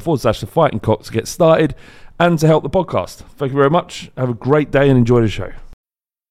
[0.00, 1.74] forward slash the fighting cock to get started
[2.18, 3.16] and to help the podcast.
[3.36, 4.10] Thank you very much.
[4.16, 5.52] Have a great day and enjoy the show.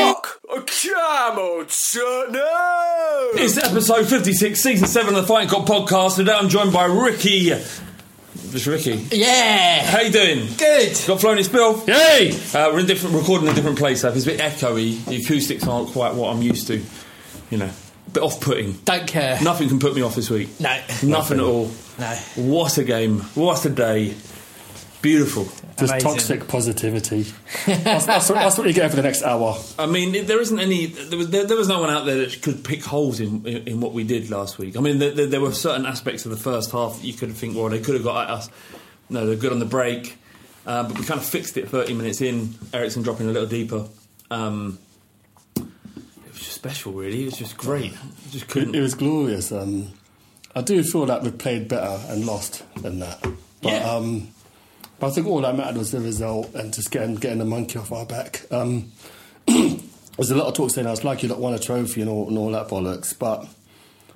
[0.00, 0.40] Clock.
[0.48, 2.32] Come on, son.
[2.32, 3.30] No.
[3.34, 6.16] It's episode 56, season 7 of the Fighting Cock podcast.
[6.16, 7.50] Today I'm joined by Ricky.
[8.50, 8.94] Just Ricky.
[9.12, 9.84] Yeah.
[9.84, 10.48] How you doing?
[10.56, 10.98] Good.
[11.06, 11.84] Got flown his bill?
[11.86, 12.32] Yay.
[12.54, 14.00] Uh, we're in different, recording in a different place.
[14.00, 15.04] So it's a bit echoey.
[15.04, 16.82] The acoustics aren't quite what I'm used to.
[17.50, 17.70] You know,
[18.06, 18.72] a bit off-putting.
[18.84, 19.38] Don't care.
[19.42, 20.48] Nothing can put me off this week.
[20.60, 20.80] No.
[21.04, 21.70] Nothing at all.
[21.98, 22.14] No.
[22.36, 23.20] What a game.
[23.34, 24.14] What a day.
[25.02, 25.44] Beautiful.
[25.78, 26.00] Just Amazing.
[26.10, 27.22] toxic positivity.
[27.66, 29.56] that's, that's, what, that's what you get for the next hour.
[29.78, 30.86] I mean, there isn't any.
[30.86, 33.66] There was, there, there was no one out there that could pick holes in, in,
[33.68, 34.76] in what we did last week.
[34.76, 37.32] I mean, there, there, there were certain aspects of the first half that you could
[37.32, 38.50] think, well, they could have got at us.
[39.08, 40.18] No, they're good on the break,
[40.66, 42.54] uh, but we kind of fixed it 30 minutes in.
[42.74, 43.86] Eriksen dropping a little deeper.
[44.30, 44.78] Um,
[45.56, 45.62] it
[46.28, 47.22] was just special, really.
[47.22, 47.92] It was just great.
[48.30, 48.74] Just It, couldn't.
[48.74, 49.50] it was glorious.
[49.50, 49.88] Um,
[50.54, 53.20] I do feel like we played better and lost than that.
[53.22, 53.90] But, Yeah.
[53.90, 54.28] um,
[55.00, 57.78] but I think all that mattered was the result and just getting getting the monkey
[57.78, 58.46] off our back.
[58.50, 58.92] Um,
[59.46, 62.10] there's a lot of talk saying I was like you lot won a trophy and
[62.10, 63.48] all, and all that bollocks, but.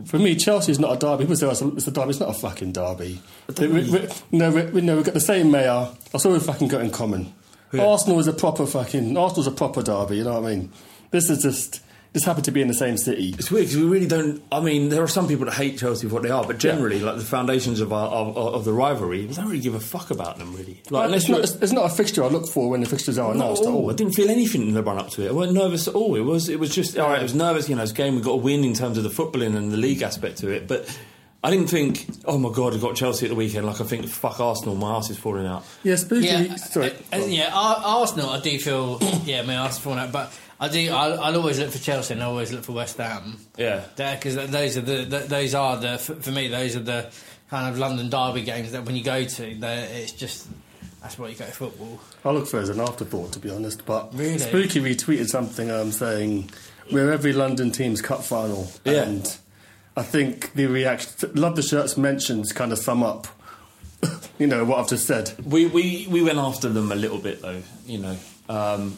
[0.06, 1.22] For me, Chelsea's not a derby.
[1.22, 2.10] People say oh, it's a derby.
[2.10, 3.22] It's not a fucking derby.
[3.60, 5.88] We, we, no, we, no, we've got the same mayor.
[6.10, 7.32] That's all we've fucking got in common.
[7.78, 9.16] Arsenal is a proper fucking.
[9.16, 10.16] Arsenal's a proper derby.
[10.16, 10.72] You know what I mean?
[11.12, 11.81] This is just.
[12.14, 13.34] This happened to be in the same city.
[13.37, 14.40] It's weird because we really don't.
[14.52, 17.00] I mean, there are some people that hate Chelsea for what they are, but generally,
[17.00, 20.12] like the foundations of our of, of the rivalry, we don't really give a fuck
[20.12, 20.81] about them, really.
[20.90, 23.19] Like, it's, you're- not, it's, it's not a fixture I look for when the fixtures
[23.19, 23.82] are announced at at all.
[23.87, 23.90] all.
[23.90, 25.28] I didn't feel anything in the run up to it.
[25.31, 26.14] I wasn't nervous at all.
[26.14, 27.19] It was it was just all right.
[27.19, 27.69] It was nervous.
[27.69, 29.72] You know, it's a game we got to win in terms of the footballing and
[29.72, 30.69] the league aspect to it.
[30.69, 30.88] But
[31.43, 33.67] I didn't think, oh my god, we got Chelsea at the weekend.
[33.67, 35.64] Like I think, fuck Arsenal, my ass is falling out.
[35.82, 36.26] Yeah, spooky.
[36.28, 36.55] Yeah.
[36.55, 36.93] Sorry.
[37.12, 37.50] uh, uh, yeah.
[37.52, 39.00] Ar- Arsenal, I do feel.
[39.25, 40.32] Yeah, my Arsenal falling out, but
[40.64, 40.90] I do.
[40.93, 43.37] I'll, I'll always look for Chelsea and I always look for West Ham.
[43.58, 43.84] Yeah.
[43.96, 47.11] Because those are the, the those are the for for me those are the
[47.50, 50.49] kind of London derby games that when you go to, it's just
[51.02, 52.00] that's what you go to football.
[52.25, 53.84] I look for it as an afterthought, to be honest.
[53.84, 54.38] But Really?
[54.38, 56.50] Spooky retweeted something um, saying,
[56.90, 58.72] We're every London team's cup final.
[58.84, 59.02] Yeah.
[59.02, 59.37] And
[59.99, 63.26] I think the reaction, Love the Shirts mentions kind of sum up,
[64.38, 65.34] you know, what I've just said.
[65.44, 67.62] We we we went after them a little bit though.
[67.84, 68.17] You know.
[68.49, 68.96] Um,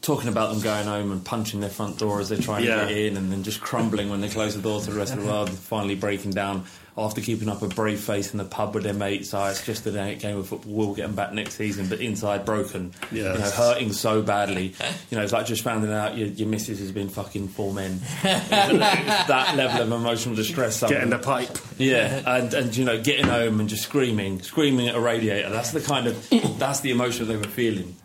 [0.00, 2.82] Talking about them going home and punching their front door as they're trying Yeah.
[2.82, 5.12] to get in, and then just crumbling when they close the door to the rest
[5.12, 6.64] of the world, finally breaking down
[6.96, 9.34] after keeping up a brave face in the pub with their mates.
[9.34, 10.72] Oh, it's just a game of football.
[10.72, 13.32] We'll get them back next season, but inside broken, Yeah.
[13.34, 14.74] you know, hurting so badly.
[15.10, 18.00] You know, it's like just finding out your, your missus has been fucking four men.
[18.22, 20.80] That level of emotional distress.
[20.80, 21.56] Getting the pipe.
[21.76, 25.50] Yeah, and, and you know, getting home and just screaming, screaming at a radiator.
[25.50, 27.96] That's the kind of that's the emotion they were feeling.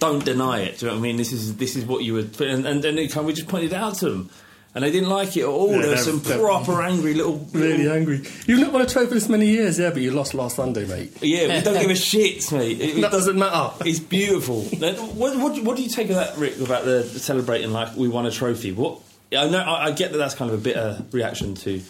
[0.00, 0.78] Don't deny it.
[0.78, 1.16] Do you know what I mean?
[1.16, 3.94] This is this is what you were, and and then it we just pointed out
[3.96, 4.30] to them,
[4.74, 5.72] and they didn't like it at all.
[5.72, 8.22] Yeah, there were they're- some they're proper angry little, Really little- angry.
[8.46, 11.16] You've not won a trophy this many years, yeah, but you lost last Sunday, mate.
[11.20, 12.80] Yeah, we don't give a shit, mate.
[12.80, 13.72] It, That doesn't matter.
[13.84, 14.62] It's beautiful.
[15.18, 18.24] What, what, what do you take of that, Rick, about the celebrating like we won
[18.26, 18.70] a trophy?
[18.72, 19.00] What
[19.36, 21.82] I know, I, I get that that's kind of a bitter reaction to.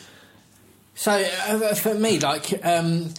[0.94, 3.12] So uh, for me, like um,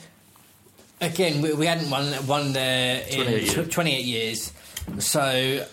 [1.00, 3.68] again, we, we hadn't won won there in 28 years.
[3.68, 4.54] tw- 28 years,
[5.00, 5.66] so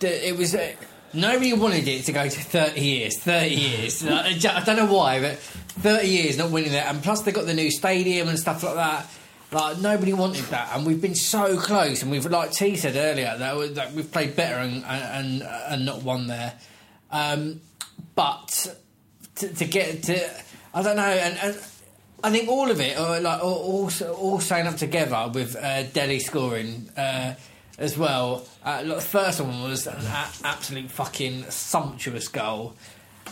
[0.00, 0.54] it was.
[0.54, 0.72] Uh,
[1.14, 3.18] Nobody wanted it to go to 30 years.
[3.20, 4.04] 30 years.
[4.04, 4.32] I
[4.64, 6.84] don't know why, but 30 years not winning it.
[6.84, 9.06] And plus, they got the new stadium and stuff like that.
[9.52, 10.70] Like, nobody wanted that.
[10.74, 12.02] And we've been so close.
[12.02, 16.02] And we've, like T said earlier, that, that we've played better and, and, and not
[16.02, 16.54] won there.
[17.12, 17.60] Um,
[18.16, 18.74] but
[19.36, 20.30] to, to get to,
[20.74, 21.64] I don't know, and, and
[22.24, 25.84] I think all of it, or like all, all, all staying up together with uh,
[25.84, 27.34] Dele scoring uh,
[27.78, 28.46] as well.
[28.64, 32.74] Uh, look, the first one was an a- absolute fucking sumptuous goal.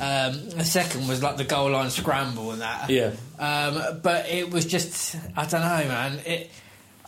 [0.01, 2.89] Um, the second was like the goal line scramble and that.
[2.89, 3.13] Yeah.
[3.39, 6.19] Um, but it was just, I don't know, man.
[6.25, 6.51] It.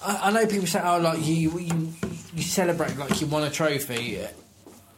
[0.04, 1.92] I, I know people say, "Oh, like you, you,
[2.34, 4.20] you celebrate like you won a trophy."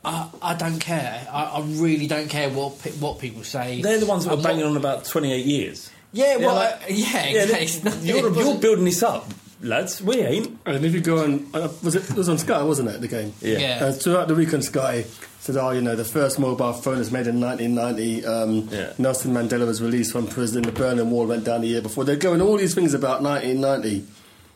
[0.05, 1.27] I, I don't care.
[1.31, 3.83] I, I really don't care what pe- what people say.
[3.83, 5.91] They're the ones that And what- banging on about 28 years.
[6.13, 7.65] Yeah, well, uh, yeah, Yeah, exactly.
[7.67, 9.29] It's not- you're, you're wasn't- building this up,
[9.61, 10.03] lads.
[10.03, 10.59] We ain't.
[10.67, 13.09] And if you go on, uh, was it, it was on Sky, wasn't it, the
[13.09, 13.33] game?
[13.41, 13.59] Yeah.
[13.59, 13.85] Yeah.
[13.87, 15.05] Uh, throughout the week on Sky,
[15.41, 18.27] said, oh, you know, the first mobile phone was made in 1990.
[18.27, 18.93] Um, Yeah.
[18.99, 20.63] Nelson Mandela was released from prison.
[20.63, 22.05] The Berlin Wall went down the year before.
[22.05, 24.05] They're going all these things about 1990.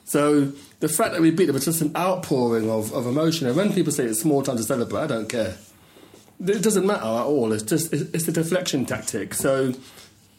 [0.05, 3.47] So the fact that we beat them was just an outpouring of, of emotion.
[3.47, 5.57] And when people say it's small time to celebrate, I don't care.
[6.45, 7.53] It doesn't matter at all.
[7.53, 9.35] It's just it's, it's a deflection tactic.
[9.35, 9.75] So,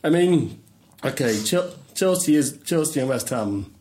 [0.04, 0.60] I mean,
[1.06, 1.40] okay,
[1.94, 3.72] Chelsea is Chelsea and West Ham.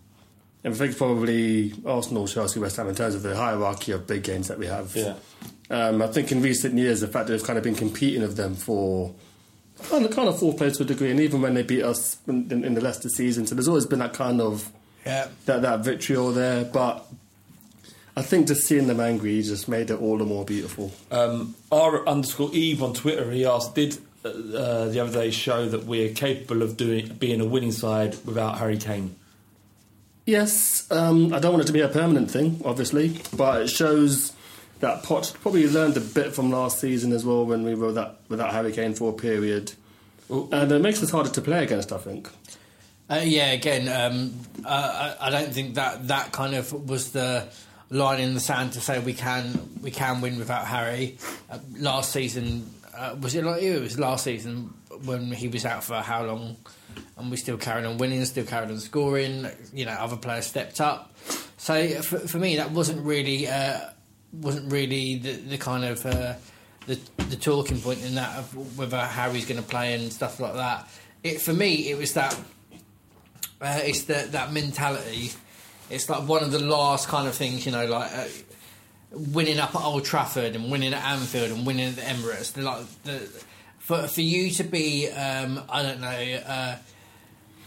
[0.64, 4.48] I think probably Arsenal, Chelsea, West Ham in terms of the hierarchy of big games
[4.48, 4.94] that we have.
[4.94, 5.14] Yeah.
[5.70, 8.36] Um, I think in recent years, the fact that they've kind of been competing with
[8.36, 9.14] them for
[9.88, 12.18] kind of, kind of fourth place to a degree, and even when they beat us
[12.26, 14.70] in, in, in the Leicester season, so there's always been that kind of
[15.06, 15.28] Yeah.
[15.46, 16.64] that that vitriol there.
[16.64, 17.06] But
[18.16, 20.92] I think just seeing them angry just made it all the more beautiful.
[21.10, 25.66] Um, R underscore Eve on Twitter, he asked, did uh, uh, the other day show
[25.68, 29.14] that we're capable of doing being a winning side without Harry Kane?
[30.30, 34.32] Yes, um, I don't want it to be a permanent thing, obviously, but it shows
[34.78, 38.18] that Poch probably learned a bit from last season as well when we were that
[38.28, 39.72] without Harry Kane for a period,
[40.28, 41.92] and it makes us harder to play against.
[41.92, 42.28] I think.
[43.10, 44.32] Uh, yeah, again, um,
[44.64, 47.48] uh, I, I don't think that that kind of was the
[47.90, 51.18] line in the sand to say we can we can win without Harry.
[51.50, 53.78] Uh, last season uh, was it like you?
[53.78, 54.72] It was last season
[55.04, 56.56] when he was out for how long,
[57.16, 59.46] and we still carried on winning, still carried on scoring.
[59.72, 61.14] You know, other players stepped up.
[61.56, 63.80] So for, for me, that wasn't really uh,
[64.32, 66.34] wasn't really the, the kind of uh,
[66.86, 70.54] the the talking point in that of whether Harry's going to play and stuff like
[70.54, 70.88] that.
[71.22, 72.34] It for me, it was that
[73.60, 75.32] uh, it's that that mentality.
[75.90, 78.28] It's like one of the last kind of things, you know, like uh,
[79.12, 82.52] winning up at Old Trafford and winning at Anfield and winning at the Emirates.
[82.52, 83.28] They're like the,
[83.90, 86.08] for for you to be, um, I don't know.
[86.46, 86.76] Uh,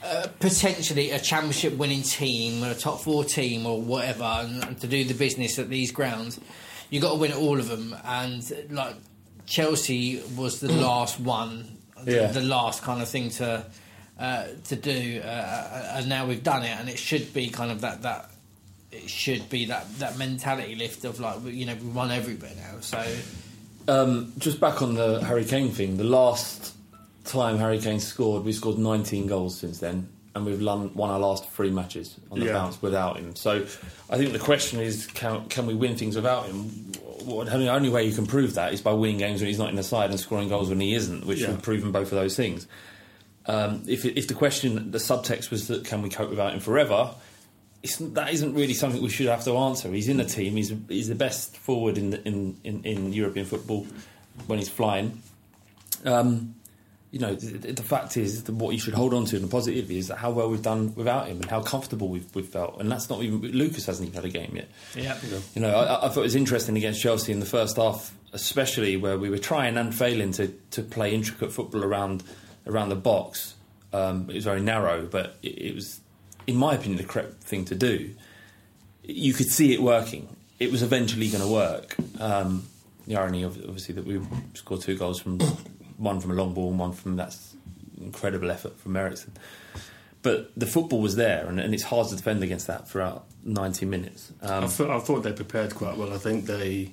[0.04, 4.82] uh, potentially a championship winning team or a top four team or whatever and, and
[4.82, 6.42] to do the business at these grounds
[6.90, 8.96] you got to win all of them and like
[9.46, 12.28] Chelsea was the last one the, Yeah.
[12.34, 13.66] the last kind of thing to
[14.20, 17.80] uh, to do uh, and now we've done it and it should be kind of
[17.80, 18.30] that that
[18.92, 22.82] it should be that that mentality lift of like you know we won everywhere now
[22.82, 23.02] so
[23.88, 26.74] Um, just back on the Harry Kane thing, the last
[27.26, 31.20] time Harry Kane scored, we scored 19 goals since then, and we've won, won our
[31.20, 32.54] last three matches on the Yeah.
[32.54, 33.36] bounce without him.
[33.36, 33.66] So
[34.10, 36.92] I think the question is, can, can we win things without him?
[37.26, 39.70] Well, the only way you can prove that is by winning games when he's not
[39.70, 41.50] in the side and scoring goals when he isn't, which Yeah.
[41.52, 42.68] we've proven both of those things.
[43.46, 47.12] Um, if, if the question, the subtext was that can we cope without him forever,
[47.84, 49.92] that isn't really something we should have to answer.
[49.92, 50.56] He's in the team.
[50.56, 53.86] He's he's the best forward in the, in, in, in European football
[54.48, 55.22] when he's flying.
[56.06, 56.56] Um,
[57.12, 59.50] you know, the, the fact is that what you should hold on to and the
[59.50, 62.80] positive is how well we've done without him and how comfortable we've, we've felt.
[62.80, 64.70] And that's not even Lucas hasn't even had a game yet.
[64.96, 65.20] yeah
[65.54, 68.98] You know, I, I thought it was interesting against Chelsea in the first half, especially
[68.98, 72.24] where we were trying and failing to, to play intricate football around
[72.66, 73.54] around the box.
[73.92, 76.00] Um, it was very narrow, but it, it was,
[76.48, 78.14] in my opinion, the correct thing to do.
[79.04, 80.36] You could see it working.
[80.60, 81.96] It was eventually going to work.
[82.20, 82.68] Um,
[83.08, 84.22] the irony, of, obviously, that we
[84.54, 85.40] scored two goals from
[85.98, 87.36] one from a long ball and one from that
[88.00, 89.34] incredible effort from Eriksen.
[90.22, 93.86] But the football was there, and, and it's hard to defend against that throughout 90
[93.86, 94.32] minutes.
[94.42, 96.14] Um, I, thought, I thought they prepared quite well.
[96.14, 96.92] I think they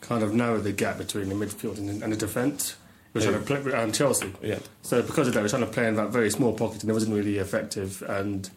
[0.00, 2.76] kind of narrowed the gap between the midfield and, and the defence.
[3.12, 4.32] We're trying to play um, Chelsea.
[4.40, 4.60] Yeah.
[4.82, 6.92] So because of that, we're trying to play in that very small pocket, and it
[6.92, 8.02] wasn't really effective.
[8.02, 8.48] And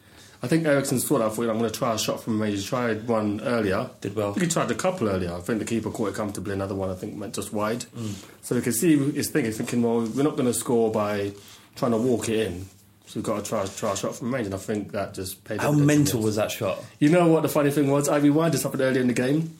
[0.44, 2.60] I think Eriksen's thought, I thought, I'm going to try a shot from range.
[2.60, 3.90] He tried one earlier.
[4.02, 4.32] Did well.
[4.32, 5.34] I think he tried a couple earlier.
[5.34, 6.54] I think the keeper caught it comfortably.
[6.54, 7.86] Another one, I think, went just wide.
[7.96, 8.26] Mm.
[8.42, 9.46] So we can see his thing.
[9.46, 11.32] He's thinking, well, we're not going to score by
[11.78, 12.66] trying to walk it in.
[13.06, 14.48] So we've got to try, try a shot from range.
[14.48, 16.84] And I think that just paid How mental was that shot?
[17.00, 18.10] You know what the funny thing was?
[18.10, 19.58] I rewinded something earlier in the game,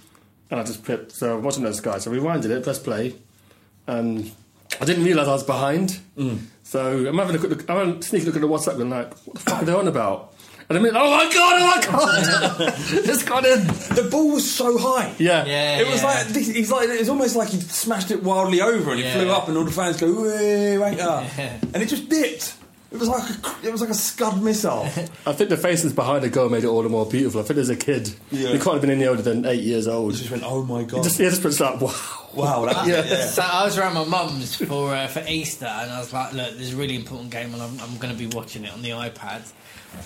[0.52, 2.04] and I just put so I'm watching those guys.
[2.04, 3.16] So I rewinded it, press play,
[3.88, 4.30] and
[4.82, 6.00] I didn't realise I was behind.
[6.64, 8.90] So I'm having a quick look, I'm having a sneaky look at the WhatsApp, and
[8.90, 10.34] like, what the fuck are they on about?
[10.70, 13.68] And I mean, oh my god, oh my god, it's gone in.
[13.96, 15.14] The ball was so high.
[15.20, 16.08] Yeah, yeah It was yeah.
[16.08, 19.14] like he's like it was almost like he smashed it wildly over and it Yeah.
[19.16, 22.56] flew up and all the fans go "Way, wait up," and it just dipped.
[22.92, 24.84] It was like a, it was like a scud missile.
[25.26, 27.42] I think the faces behind the goal made it all the more beautiful.
[27.42, 28.50] I think as a kid, Yeah.
[28.50, 30.14] you can't have been any older than eight years old.
[30.14, 31.04] It just went, oh my You god!
[31.04, 31.94] just, you just put like, wow.
[32.36, 33.26] wow, that, Yeah.
[33.26, 36.56] So I was around my mum's for uh, for Easter, and I was like, "Look,
[36.56, 38.90] there's a really important game, and I'm, I'm going to be watching it on the
[38.92, 39.42] iPad.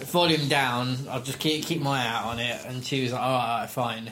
[0.06, 0.98] Volume down.
[1.10, 3.51] I'll just keep keep my eye out on it." And she was like, "All right,
[3.51, 4.12] all right, fine."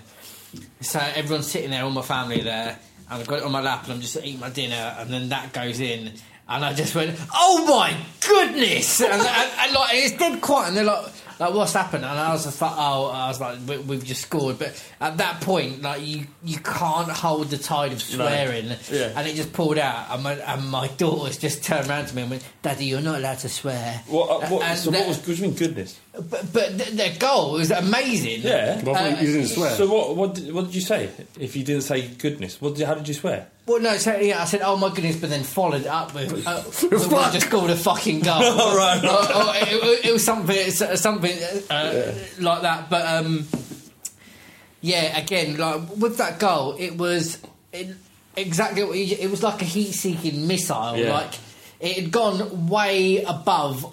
[0.81, 2.79] So everyone's sitting there, all my family there,
[3.09, 5.29] and I've got it on my lap, and I'm just eating my dinner, and then
[5.29, 6.11] that goes in,
[6.47, 10.77] and I just went, "Oh my goodness!" and, and, and like it's dead quiet, and
[10.77, 11.11] they're like.
[11.39, 12.05] Like what's happened?
[12.05, 14.57] And I was just like, oh, I was like, we, we've just scored.
[14.59, 19.11] But at that point, like you, you can't hold the tide of swearing, Yeah.
[19.15, 20.07] and it just pulled out.
[20.11, 23.19] And my, and my daughters just turned around to me and went, "Daddy, you're not
[23.19, 25.17] allowed to swear." What, uh, what, so what was?
[25.17, 25.99] What do you mean goodness?
[26.17, 28.41] But, but their goal was amazing.
[28.41, 28.81] Yeah.
[28.83, 29.71] Well, Uh, you didn't swear.
[29.75, 30.15] So what?
[30.15, 31.09] What did, what did you say?
[31.39, 32.75] If you didn't say goodness, what?
[32.75, 33.47] Did, how did you swear?
[33.67, 36.61] Well, no, so, yeah, I said, "Oh my goodness," but then followed up with, uh,
[36.89, 37.33] with What?
[37.33, 38.37] just scored a fucking goal.
[38.41, 39.55] Oh, right, Or- or
[39.95, 41.37] it, it was something, something
[41.69, 42.89] uh, like that.
[42.89, 43.47] But um,
[44.81, 47.39] yeah, again, like with that goal, it was.
[47.73, 47.95] It,
[48.37, 50.97] exactly what you, it was like a heat-seeking missile.
[50.97, 51.13] Yeah.
[51.13, 51.33] Like
[51.79, 53.85] it had gone way above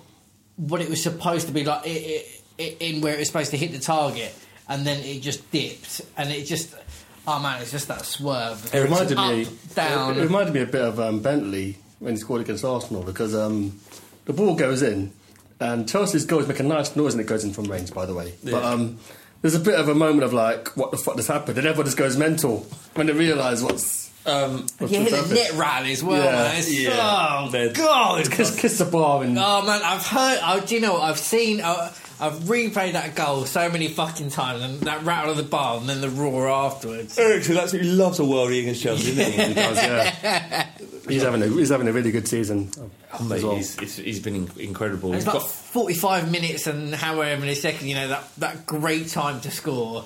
[0.57, 1.65] what it was supposed to be.
[1.65, 2.27] Like it,
[2.59, 4.35] it, in where it was supposed to hit the target,
[4.69, 6.75] and then it just dipped, and it just.
[7.27, 8.75] Oh man, it's just that swerve.
[8.75, 9.47] It reminded Up, me.
[9.75, 10.17] down.
[10.17, 13.33] It, it reminded me a bit of um, Bentley when he scored against Arsenal because
[13.33, 13.79] um,
[14.25, 15.13] the ball goes in,
[15.61, 17.95] and Chelsea's goals make a nice noise, and it goes in from range.
[17.95, 18.99] By the way, but um,
[19.41, 21.87] there's a bit of a moment of like, what the fuck just happened, and everyone
[21.87, 24.02] just goes mental when they realise what's.
[24.25, 26.57] Um, You hear just the net rally as well, Yeah, man.
[26.57, 27.39] It's, yeah.
[27.45, 28.31] Oh They're- god!
[28.31, 30.39] Kiss, kiss the bar and Oh man, I've heard.
[30.43, 31.03] Oh, do you know what?
[31.03, 31.61] I've seen.
[31.61, 35.79] Uh, I've replayed that goal so many fucking times, and that rattle of the bar,
[35.79, 37.19] and then the roar afterwards.
[37.19, 39.43] Eriksen absolutely loves a worldie against Chelsea, doesn't he?
[39.49, 40.67] he does, yeah.
[41.09, 42.71] he's having a he's having a really good season.
[43.19, 43.57] Oh, mate, well.
[43.57, 45.13] he's, he's, he's been incredible.
[45.15, 49.09] It's He's like got- 45 minutes and however many seconds, you know, that, that great
[49.09, 50.05] time to score,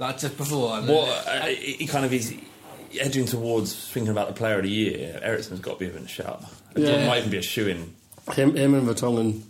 [0.00, 0.78] like just before.
[0.78, 2.34] And What then- uh, he kind of is
[3.00, 5.18] edging towards thinking about the player of the year.
[5.22, 6.42] Eriksen's got to be in a shout.
[6.74, 7.06] It Yeah.
[7.06, 7.94] might even be a shoe in.
[8.34, 9.42] Him, him and Vertonghen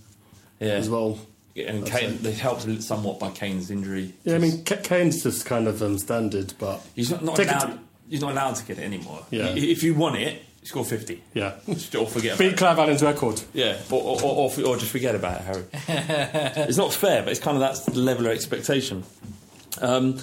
[0.61, 0.69] Yeah.
[0.73, 1.19] as well.
[1.55, 4.15] And I'd Kane, helped somewhat by Kane's injury.
[4.25, 7.61] Yeah, I mean, K- Kane's just kind of um, standard, but He's not, not allowed.
[7.61, 9.27] to- he's not allowed to get it anymore.
[9.31, 9.49] Yeah.
[9.55, 11.23] If you want it, score fifty.
[11.35, 11.53] yeah.
[11.69, 12.57] Just- Or forget about Beat.
[12.57, 13.43] Clive Allen's record.
[13.53, 15.65] Yeah, or, or, or, or, or just forget about it, Harry.
[16.69, 19.05] it's not fair, but it's kind of that level of expectation.
[19.83, 20.19] Um,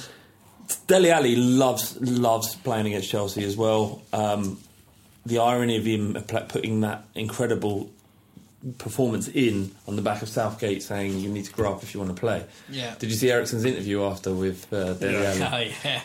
[0.87, 4.01] Dele Alli loves loves playing against Chelsea as well.
[4.13, 4.59] Um,
[5.25, 6.13] the irony of him
[6.47, 7.89] putting that incredible
[8.77, 11.99] performance in on the back of Southgate saying you need to grow up if you
[11.99, 12.43] want to play.
[12.69, 12.93] Yeah.
[12.99, 15.73] Did you see Eriksen's interview after with uh, Dele Alli?
[15.85, 16.01] Oh, yeah.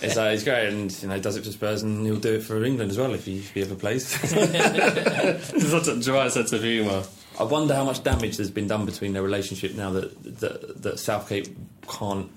[0.00, 2.34] It's, uh, he's great, and you know, he does it for Spurs, and he'll do
[2.34, 4.08] it for England as well if he, if he ever plays.
[4.20, 7.02] There's such a dry sense of humour.
[7.38, 10.98] I wonder how much damage has been done between their relationship now that that, that
[10.98, 11.54] Southgate
[11.88, 12.30] can't.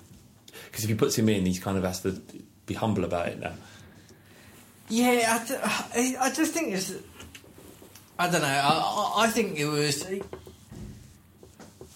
[0.72, 2.12] Because if he puts him in, he's kind of has to
[2.66, 3.52] be humble about it now.
[4.88, 5.38] Yeah,
[5.94, 6.94] I, I just think it's.
[8.18, 8.48] I don't know.
[8.48, 10.04] I, I I think it was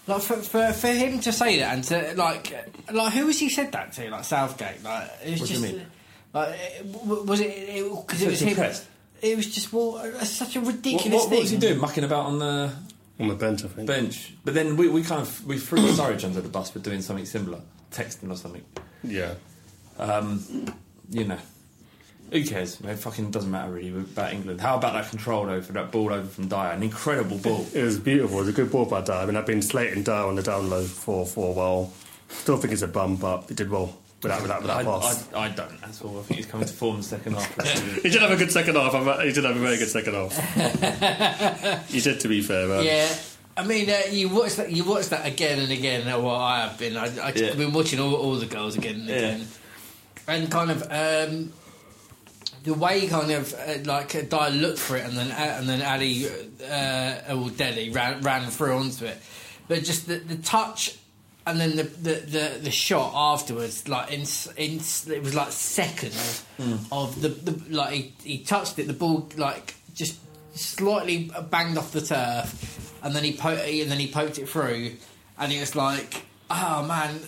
[0.07, 2.53] like for, for for him to say that and to like
[2.91, 4.09] like who was he said that to?
[4.09, 4.83] Like Southgate.
[4.83, 5.85] Like it was What do you just mean?
[6.33, 6.55] like
[7.25, 8.73] was it because it, was So him.
[9.21, 11.37] It was just well, it's such a What, ridiculous what, thing.
[11.37, 11.79] what was he doing?
[11.79, 12.71] Mucking about on the
[13.19, 13.87] On the bench, I think.
[13.87, 14.33] bench.
[14.45, 17.25] But then we, we kind of we threw Surridge under the bus for doing something
[17.25, 18.63] similar, texting or something.
[19.03, 19.35] Yeah.
[19.99, 20.43] Um,
[21.09, 21.39] you know,
[22.31, 22.79] who cares?
[22.81, 24.59] It fucking doesn't matter really about England.
[24.61, 26.71] How about that control over that ball over from Dier?
[26.71, 27.65] An incredible ball.
[27.73, 28.37] It was beautiful.
[28.37, 29.15] It was a good ball by Dier.
[29.15, 31.93] I mean, I've been slating Dier on the down low for, for a while.
[32.29, 35.29] Still think it's a bum, but he did well without, without, I, without pass.
[35.33, 35.79] I, I don't.
[35.79, 36.19] That's all.
[36.19, 37.55] I think he's coming to form the second half.
[38.03, 38.93] He did have a good second half.
[38.93, 41.87] I'm- He did have a very good second half.
[41.89, 42.71] he did, to be fair.
[42.79, 43.07] Um, Yeah.
[43.57, 44.71] I mean, uh, you watch that.
[44.71, 46.07] You watch that again and again.
[46.07, 46.95] uh, Well, I have been.
[46.95, 47.47] I, I, Yeah.
[47.47, 49.15] have been watching all, all the goals again and Yeah.
[49.15, 49.47] again,
[50.27, 51.53] and kind of um,
[52.63, 55.67] the way kind of uh, like uh, Dier looked for it, and then uh, and
[55.67, 59.17] then Alli uh, or Dele ran ran through onto it,
[59.67, 60.97] but just the, the touch.
[61.47, 64.23] And then the, the, the, the shot afterwards, like in,
[64.57, 64.81] in
[65.15, 66.43] it was like seconds
[66.91, 70.17] of the, the like he, he touched it, the ball like just
[70.55, 74.91] slightly banged off the turf, and then he po- and then he poked it through,
[75.37, 77.19] and it was like, oh man,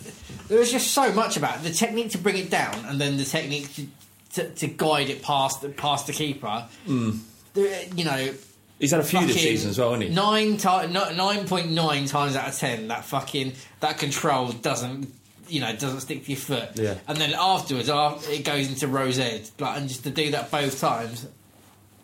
[0.47, 1.63] there was just so much about it.
[1.63, 3.87] the technique to bring it down, and then the technique to,
[4.33, 6.65] to, to guide it past the past the keeper.
[6.85, 7.11] Hmm.
[7.53, 8.33] There- You know,
[8.79, 10.15] He's had a few this season as well, hasn't he?
[10.15, 15.13] Nine ti- nine point nine times out of ten, that fucking that control doesn't.
[15.49, 16.93] You know, doesn't stick to your foot, Yeah.
[17.07, 20.51] and then afterwards, after it goes into rose ed, like, and just to do that
[20.51, 21.25] both times,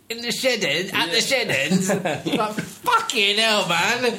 [0.10, 2.26] in the shed end, at the shed end.
[2.38, 4.18] like, fucking hell, man.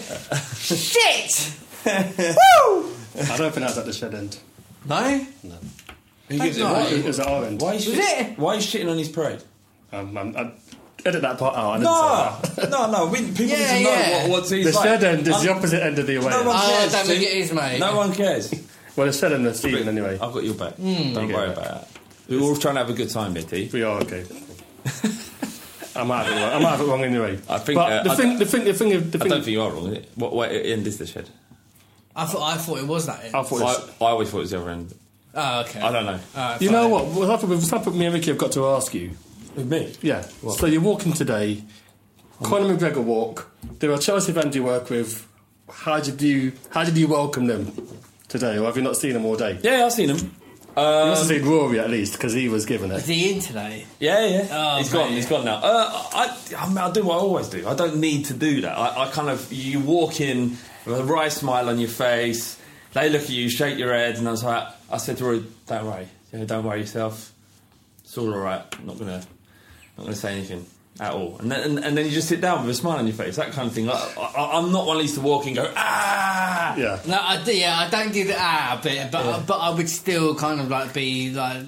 [0.57, 1.53] Shit!
[1.87, 2.93] Woo!
[3.19, 4.39] I don't think that's at the shed end.
[4.89, 5.27] No?
[6.29, 6.61] Who gives it?
[6.61, 6.73] not.
[6.73, 7.61] Why, It was at our end.
[7.61, 8.39] why, is Was shit, it?
[8.39, 9.43] why is he shitting on his parade?
[9.93, 10.53] Um, I'm, I
[11.05, 11.71] edit that part out.
[11.71, 12.71] I didn't say that.
[12.71, 13.07] no, no.
[13.07, 14.23] We, people Yeah, need to know yeah.
[14.23, 14.85] what, what's The he's like.
[14.85, 16.47] shed end is I'm- the opposite end of the away No end.
[16.49, 16.95] one Oh, cares.
[16.95, 17.79] I don't think it is, mate.
[17.79, 18.53] No one cares.
[18.97, 20.15] Well, the shed end is Stephen anyway.
[20.21, 20.75] I've got your back.
[20.75, 21.13] Hmm.
[21.15, 21.89] Don't You worry about that.
[22.29, 23.71] We're all trying to have a good time here, T.
[23.73, 24.25] We are okay.
[25.97, 26.53] I might have it wrong.
[26.53, 27.39] I might have it wrong anyway.
[27.49, 29.31] I think, But uh, the I thing, don't- the thing, the thing, the I don't
[29.43, 29.87] think you are wrong.
[29.89, 30.11] Is it?
[30.15, 31.29] What, what end is the shed?
[32.15, 33.35] I thought, I thought it was that end.
[33.37, 34.95] I thought I, it's- I always thought it was the other end.
[35.35, 35.81] Oh, okay.
[35.81, 36.19] I don't know.
[36.35, 37.05] Alright, you know what?
[37.07, 39.11] What's happened with something me and Ricky have got to ask you.
[39.55, 39.95] With me?
[40.01, 40.23] Yeah.
[40.23, 41.63] So you're walking today.
[42.43, 43.51] Conor McGregor walk.
[43.79, 45.27] There are Chelsea fans you work with.
[45.71, 46.53] How did you?
[46.71, 47.73] How did you welcome them
[48.29, 49.59] today, or have you not seen them all day?
[49.63, 50.35] Yeah, I've seen him.
[50.77, 53.13] You must have seen Rory at least because he was given Is it.
[53.13, 53.87] he in today?
[53.99, 54.49] Yeah, yeah.
[54.51, 55.11] Oh, he's gone.
[55.11, 55.57] He's gone now.
[55.57, 57.67] Uh, I, I, mean, I do what I always do.
[57.67, 58.77] I don't need to do that.
[58.77, 62.61] I, I kind of you walk in with a wry smile on your face.
[62.93, 65.45] They look at you, shake your head, and I was like, I said to Rory,
[65.67, 67.33] "Don't worry, yeah, don't worry yourself.
[68.05, 68.63] It's all all right.
[68.79, 69.23] I'm not gonna."
[69.97, 70.67] not going to say anything
[71.01, 71.37] at all.
[71.39, 73.37] And then, and, and then you just sit down with a smile on your face,
[73.37, 73.87] that kind of thing.
[73.87, 76.77] Like, I, I'm not one of these to walk and go, ah!
[76.77, 76.99] Yeah.
[77.07, 80.35] No, I do, yeah, I don't do the ah bit, but but I would still
[80.35, 81.65] kind of like be like.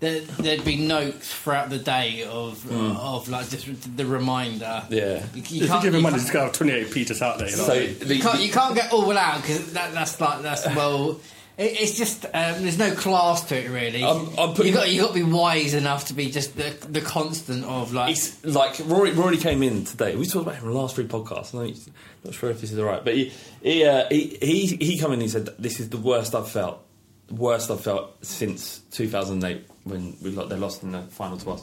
[0.00, 4.84] There, there'd be notes throughout the day of of like just the reminder.
[4.90, 5.24] Yeah.
[5.34, 7.20] you, you If you can't, give you him money, can't- just go have 28 Peters
[7.20, 7.50] out there.
[7.50, 7.64] You know?
[7.64, 10.66] So, what the, you can't, you can't get all out because that, that's like that's
[10.68, 11.18] well.
[11.58, 12.30] It, it's just um,
[12.62, 14.02] there's no class to it really.
[14.04, 16.74] I'm- I'm putting- you got you got to be wise enough to be just the
[16.88, 18.12] the constant of like.
[18.12, 19.10] It's like Rory.
[19.12, 20.14] Rory came in today.
[20.16, 21.52] We talked about him in the last three podcasts.
[21.52, 21.76] I'm not-
[22.24, 25.14] not sure if this is right, but he he uh, he, he he come in.
[25.14, 26.80] and He said, "This is the worst I've felt.
[27.30, 31.62] Worst I've felt since 2008 when we they lost in the final to us."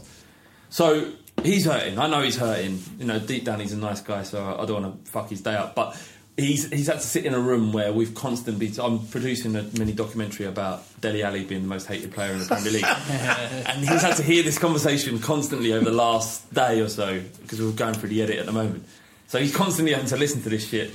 [0.69, 1.11] So
[1.43, 1.99] he's hurting.
[1.99, 2.81] I know he's hurting.
[2.99, 5.41] You know, deep down he's a nice guy, so I don't want to fuck his
[5.41, 5.73] day up.
[5.75, 5.95] But
[6.37, 8.71] he's he's had to sit in a room where we've constantly.
[8.81, 12.45] I'm producing a mini documentary about Dele Alli being the most hated player in the
[12.45, 16.89] Premier League, and he's had to hear this conversation constantly over the last day or
[16.89, 18.85] so because we're going through the edit at the moment.
[19.27, 20.91] So he's constantly having to listen to this shit,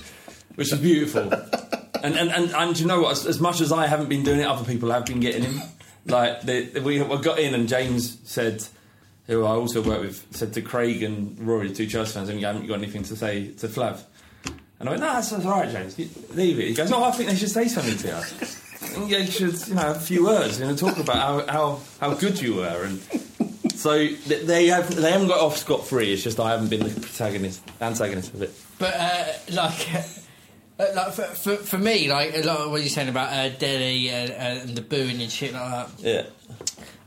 [0.55, 1.33] which is beautiful.
[2.03, 3.13] And and, and, and you know what?
[3.13, 5.61] As, as much as I haven't been doing it, other people have been getting him.
[6.07, 8.65] Like they, we, we got in, and James said,
[9.27, 12.39] who I also work with, said to Craig and Rory, the two Chelsea fans, "Have
[12.39, 14.01] you haven't got anything to say to Flav?"
[14.81, 15.99] And I went, "No, that's, that's all right, James.
[16.35, 19.07] Leave it." He goes, "No, I think they should say something to you.
[19.07, 22.15] You should, you know, have a few words, you know, talk about how how, how
[22.15, 23.01] good you were." And
[23.75, 26.13] so they have they haven't got off scot free.
[26.13, 28.53] It's just I haven't been the protagonist, antagonist of it.
[28.79, 29.95] But uh, like,
[30.79, 33.51] uh, like for, for, for me, like a lot of what you're saying about uh,
[33.51, 35.91] Dele and, and the booing and shit like that.
[35.99, 36.23] Yeah.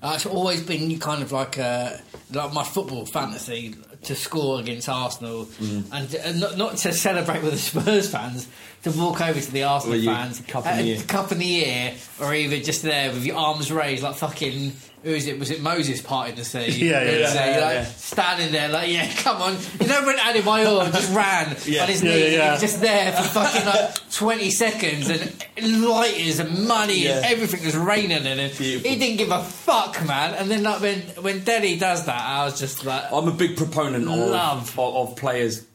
[0.02, 1.98] Uh, it's always been kind of like uh,
[2.32, 5.84] like my football fantasy to score against Arsenal Mm.
[5.92, 8.48] and uh, not, not to celebrate with the Spurs fans,
[8.84, 11.02] to walk over to the Arsenal Well, you- fans, cup in uh, the ear.
[11.08, 14.74] cup in the ear, or even just there with your arms raised like fucking.
[15.04, 15.38] Who is it?
[15.38, 16.60] Was it Moses parting the sea?
[16.90, 17.84] Yeah, yeah, And yeah, so yeah, you're like, yeah.
[17.84, 19.58] Standing there, like, yeah, come on.
[19.82, 21.82] You know when Adebayor just ran Yeah.
[21.84, 22.52] on his Yeah, knee, yeah, and yeah.
[22.54, 27.76] he's just there for fucking like 20 seconds, and lighters and money and everything was
[27.76, 28.58] raining in it.
[28.58, 28.90] Beautiful.
[28.92, 30.36] He didn't give a fuck, man.
[30.36, 33.58] And then like when when Dele does that, I was just like, I'm a big
[33.58, 34.80] proponent Love.
[34.80, 35.66] of, of players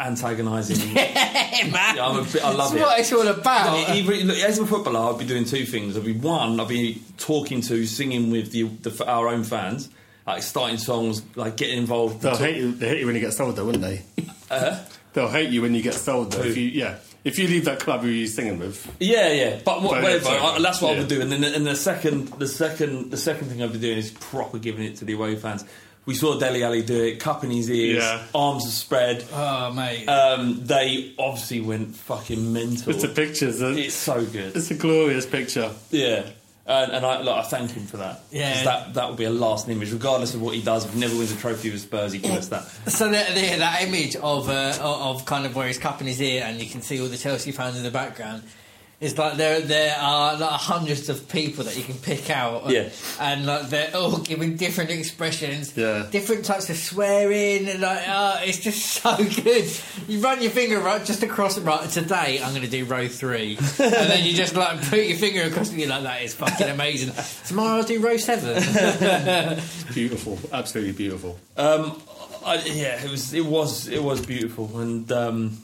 [0.00, 0.90] antagonising.
[0.96, 1.96] yeah, man.
[1.96, 2.80] Yeah, I'm a bit- I love That's it.
[2.80, 3.76] what it's all about.
[3.90, 5.96] He- he- look, as a footballer, I'd be doing two things.
[5.96, 9.88] I'd be one, I'd be talking to, singing with the, the our own fans,
[10.26, 12.22] like starting songs, like getting involved.
[12.22, 12.72] They'll hate you.
[12.72, 14.02] They hate you when you get sold, though, wouldn't they?
[14.50, 14.78] Uh-huh.
[15.12, 16.42] They'll hate you when you get sold, though.
[16.42, 16.48] Who?
[16.48, 19.82] If you, yeah, if you leave that club who you're singing with, Yeah, yeah, but
[19.82, 20.26] what, whatever.
[20.30, 20.98] I, that's what I yeah.
[21.00, 21.20] would do.
[21.20, 24.56] And then, and the second, the second, the second thing I'd be doing is proper
[24.58, 25.66] giving it to the away fans.
[26.08, 28.22] We saw Dele Alli do it, cup in his ears, Yeah.
[28.34, 29.26] arms are spread.
[29.30, 30.06] oh, mate.
[30.08, 32.90] Um, they obviously went fucking mental.
[32.94, 33.60] it's the pictures.
[33.60, 34.56] and It's so good.
[34.56, 35.70] It's a glorious picture.
[35.90, 36.22] Yeah.
[36.64, 38.22] And, and I, like, I thank him for that.
[38.30, 38.54] Yeah.
[38.54, 39.92] 'Cause That, that would be a lasting image.
[39.92, 42.36] Regardless of what he does, if he never wins a trophy with Spurs, he gives
[42.38, 42.64] us that.
[42.90, 46.20] so there, there, that image of uh, of of kind of where he's cupping his
[46.22, 48.42] ear and you can see all the Chelsea fans in the background.
[49.00, 52.88] It's like there there are like hundreds of people that you can pick out, Yeah.
[53.20, 56.06] and like they're all giving different expressions, Yeah.
[56.10, 59.70] different types of swearing, and like oh, it's just so good.
[60.08, 61.60] You run your finger right just across it.
[61.60, 65.16] Right today, I'm going to do row three, and then you just like put your
[65.16, 67.12] finger across, and you're like, that is fucking amazing.
[67.46, 68.56] Tomorrow I'll do row seven.
[69.94, 71.38] Beautiful, absolutely beautiful.
[71.56, 72.02] Um,
[72.44, 75.58] I, yeah, it was, it was, it was beautiful, and um,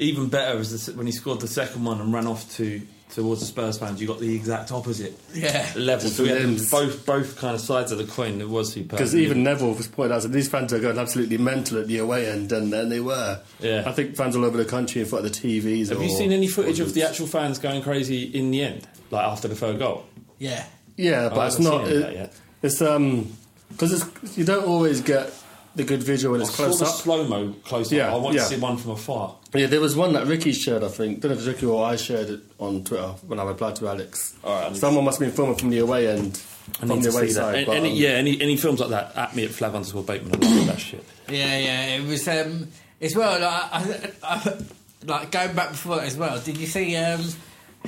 [0.00, 3.40] even better was the, when he scored the second one and ran off to towards
[3.40, 4.00] the Spurs fans.
[4.00, 5.68] You got the exact opposite yeah.
[5.76, 6.08] level.
[6.08, 8.40] So we had both both kind of sides of the coin.
[8.40, 8.90] It was superb.
[8.90, 11.98] Because even Neville was pointed out that these fans are going absolutely mental at the
[11.98, 13.40] away end, and, and they were.
[13.60, 13.84] Yeah.
[13.86, 15.88] I think fans all over the country in front of the TVs.
[15.90, 18.86] Have or, you seen any footage of the actual fans going crazy in the end,
[19.10, 20.06] like after the third goal?
[20.38, 20.64] Yeah.
[20.96, 22.34] Yeah, I but it's haven't seen any of It, that yet.
[22.62, 23.32] it's um
[23.70, 25.32] because it's you don't always get
[25.74, 26.94] the good visual when I it's saw close the up.
[26.94, 28.14] slow mo close Yeah, up.
[28.14, 28.42] I want yeah.
[28.42, 29.36] to see one from afar.
[29.52, 30.84] Yeah, there was one that Ricky shared.
[30.84, 31.20] I think.
[31.20, 33.88] Don't know if it Ricky or I shared it on Twitter when I replied to
[33.88, 34.34] Alex.
[34.44, 36.40] All right, Someone must have been filming from the away end.
[36.76, 37.40] I From need the to away see that.
[37.40, 37.54] side.
[37.56, 40.04] Any, but, any- um, yeah, any any films like that at me at Flav underscore
[40.04, 40.42] Bateman.
[40.44, 41.04] I love that shit.
[41.28, 41.96] Yeah, yeah.
[41.96, 42.68] It was um,
[43.00, 43.40] as well.
[43.40, 44.56] Like, I, I,
[45.04, 46.38] like going back before that as well.
[46.40, 46.94] Did you see?
[46.96, 47.20] Um,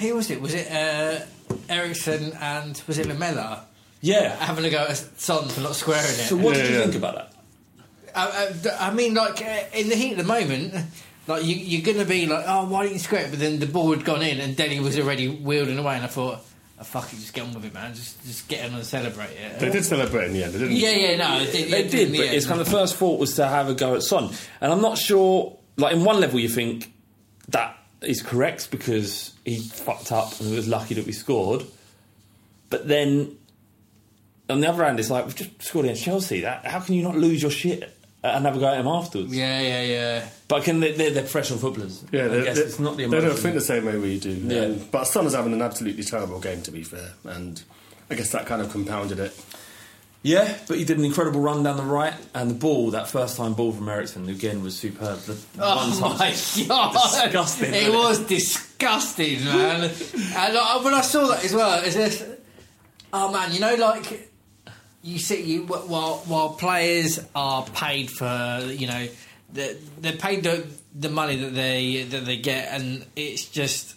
[0.01, 0.41] who was it?
[0.41, 1.21] Was it uh,
[1.69, 3.67] Eriksen and was it Lamela
[4.01, 4.35] Yeah.
[4.37, 6.27] having a go at Son for not squaring it?
[6.29, 6.83] So what Yeah, did you yeah.
[6.85, 7.33] think about that?
[8.15, 10.75] I, I, I mean, like uh, in the heat of the moment,
[11.27, 13.31] like you, you're going to be like, oh, why didn't you square it?
[13.31, 16.09] But then the ball had gone in, and Denny was already wheeling away, and I
[16.09, 16.41] thought,
[16.81, 17.95] oh, fuck it, just get on with it, man.
[17.95, 19.59] Just just get on and celebrate it.
[19.61, 21.11] They did celebrate in the end, didn't yeah, they?
[21.13, 22.37] yeah, no, it did, They it did, the but end.
[22.37, 24.31] it's kind of the first thought was to have a go at Son,
[24.61, 25.59] and I'm not sure.
[25.79, 26.93] Like in one level, you think
[27.49, 31.65] that is correct because he fucked up and it was lucky that we scored,
[32.69, 33.39] but then
[34.51, 36.43] on the other hand, it's like we've just scored against Chelsea.
[36.43, 39.35] That, how can you not lose your shit and have a go at them afterwards?
[39.35, 40.29] Yeah, yeah, yeah.
[40.49, 42.05] But can they, they're, they're professional footballers.
[42.13, 44.19] Yeah, I they, guess they, it's not the they don't think the same way we
[44.21, 44.31] do.
[44.31, 44.61] Yeah.
[44.63, 47.63] Um, but Son is having an absolutely terrible game, to be fair, and
[48.11, 49.39] I guess that kind of compounded it.
[50.25, 53.37] Yeah, but he did an incredible run down the right, and the ball, that first
[53.37, 55.19] time ball from Eriksen, again was superb.
[55.21, 56.37] The Oh one my
[56.69, 56.93] god!
[56.93, 57.75] disgusting.
[57.75, 59.91] It wasn't was disgusting, man.
[59.91, 62.25] and when I saw that as well, it's just,
[63.13, 64.32] oh man, you know, like
[65.03, 69.09] you see, you while while players are paid for, you know,
[69.53, 73.95] the, they're paid the the money that they that they get, and it's just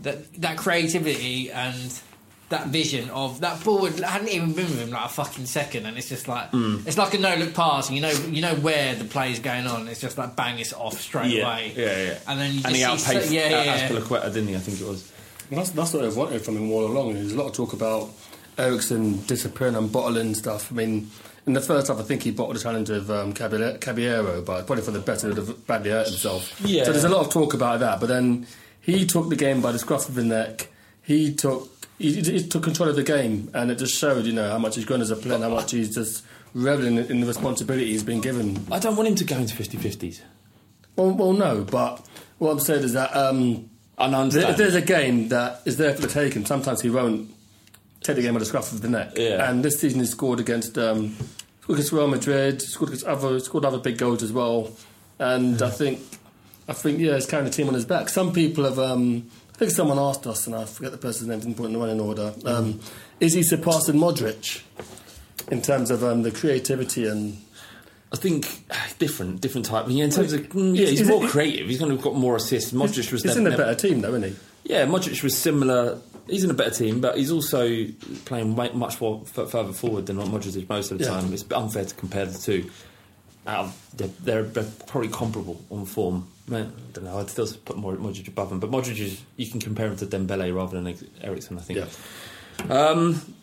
[0.00, 2.00] that that creativity and.
[2.48, 5.86] That vision of that ball had- hadn't even been with him like a fucking second,
[5.86, 6.86] and it's just like Mm.
[6.86, 9.66] it's like a no look pass, and you know you know where the play's going
[9.66, 9.88] on.
[9.88, 11.72] It's just like bang, it's off straight Yeah, away.
[11.74, 12.18] yeah, yeah.
[12.28, 13.88] And then you just and he outpaced so- yeah, yeah.
[13.88, 14.56] Azpilicueta, didn't he?
[14.56, 15.10] I think it was.
[15.48, 17.14] And that's, that's what I've wanted from him all along.
[17.14, 18.10] There's a lot of talk about
[18.58, 20.70] Eriksen disappearing and bottling stuff.
[20.72, 21.10] I mean,
[21.46, 24.84] in the first half, I think he bottled a challenge of um, Caballero, but probably
[24.84, 26.60] for the better, he would have badly hurt himself.
[26.64, 26.84] Yeah.
[26.84, 27.98] So there's a lot of talk about that.
[28.00, 28.46] But then
[28.80, 30.68] he took the game by the scruff of the neck.
[31.02, 34.48] He took he, he took control of the game, and it just showed, you know,
[34.50, 37.26] how much he's grown as a player, and how much he's just reveling in, the
[37.26, 38.64] responsibility he's been given.
[38.70, 40.20] I don't want him to go into 50-50s.
[40.96, 42.06] Well, well, no, but
[42.38, 44.50] what I'm saying is that um, And I understand.
[44.50, 47.30] if there's a game that is there for the taking, sometimes he won't
[48.02, 49.12] take the game by the scruff of the neck.
[49.16, 49.48] Yeah.
[49.48, 51.16] And this season he scored against um,
[51.60, 54.72] scored against Real Madrid, scored against other scored other big goals as well.
[55.18, 56.00] And I think
[56.68, 58.08] I think yeah, he's carrying the team on his back.
[58.08, 61.40] Some people have um, I think someone asked us, and I forget the person's name,
[61.40, 62.34] didn't put in the running order.
[62.44, 62.80] Um,
[63.20, 64.62] is he surpassing Modric
[65.50, 67.36] in terms of um, the creativity and
[68.12, 69.86] I think uh, different, different type.
[69.88, 71.66] Yeah, in terms of mm, yeah, he's more creative.
[71.66, 72.72] He's going to have got more assists.
[72.72, 74.36] Modric was he's in a better team though, isn't he?
[74.64, 75.98] Yeah, Modric was similar.
[76.28, 77.86] He's in a better team, but he's also
[78.24, 81.10] playing much more f- further forward than what Modric is most of the Yeah.
[81.10, 81.32] time.
[81.32, 82.70] It's unfair to compare the two.
[83.44, 86.28] They're, they're, probably comparable on form.
[86.48, 87.18] I don't know.
[87.18, 90.54] I'd still put Modric above him, but Modric is you can compare him to Dembele
[90.54, 91.58] rather than Eriksen.
[91.58, 91.80] I think.
[91.80, 92.88] Yeah.
[92.88, 93.34] Um,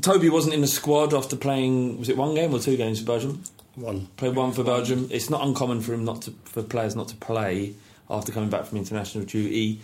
[0.00, 1.98] Toby wasn't in the squad after playing.
[1.98, 3.42] Was it one game or two games for Belgium?
[3.74, 4.06] One.
[4.16, 5.08] Played one for Belgium.
[5.10, 7.74] It's not uncommon for him not to for players not to play
[8.08, 9.80] after coming back from international duty,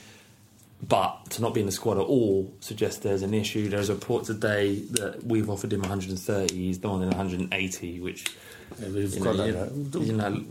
[0.89, 3.69] but to not be in the squad at all suggests there's an issue.
[3.69, 6.55] There's a report today that we've offered him 130.
[6.55, 8.25] He's done in 180, which
[8.81, 10.43] Yeah, we've you got know, that you, you know, uh, in,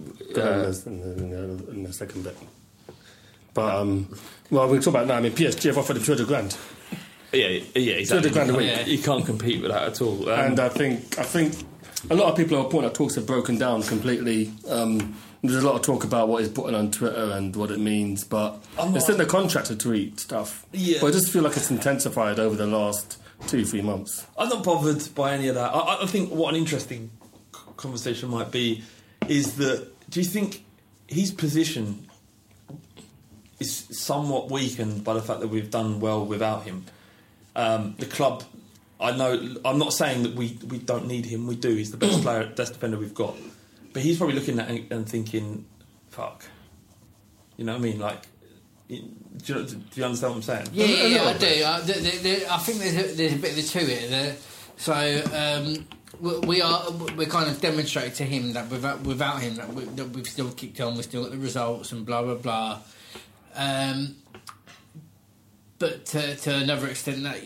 [1.01, 2.37] the, in, the, in the second bit.
[3.53, 4.15] But um,
[4.51, 5.15] well, we talk about now.
[5.15, 6.55] I mean, PSG have offered him 200 grand,
[7.33, 8.29] yeah, yeah, exactly.
[8.29, 8.69] 200 grand a week.
[8.75, 10.29] can't- You can't compete with that at all.
[10.29, 11.55] Um, and I think I think
[12.09, 14.51] a lot of people are pointing out talks have broken down completely.
[14.67, 17.79] Um, there's a lot of talk about what he's putting on Twitter and what it
[17.79, 20.65] means, but I'm it's not- in the contract to tweet stuff.
[20.73, 20.97] Yeah.
[21.01, 24.25] but I just feel like it's intensified over the last two, three months.
[24.37, 25.73] I'm not bothered by any of that.
[25.73, 27.09] I, I think what an interesting
[27.77, 28.83] conversation might be
[29.27, 30.65] is that do you think
[31.07, 32.07] his position
[33.59, 36.85] is somewhat weakened by the fact that we've done well without him?
[37.55, 38.43] Um, the club,
[38.99, 41.47] I know, I'm not saying that we, we don't need him.
[41.47, 41.69] We do.
[41.75, 43.35] He's the best player, best defender we've got.
[43.93, 45.65] But he's probably looking at it and thinking,
[46.09, 46.43] "Fuck,"
[47.57, 47.99] you know what I mean?
[47.99, 48.21] Like,
[48.87, 49.01] do you,
[49.65, 50.67] do you understand what I'm saying?
[50.73, 51.63] Yeah, yeah, yeah, I do.
[51.65, 54.09] I, the, the, the, I think there's a, there's a bit of the to it.
[54.09, 54.35] There.
[54.77, 54.93] So
[55.33, 55.87] um,
[56.19, 59.83] we- we are we're kind of demonstrating to him that without without him that, we,
[59.85, 62.79] that we've still kicked on, we've still got the results and blah blah blah.
[63.55, 64.15] Um,
[65.79, 67.39] but to, to another extent, that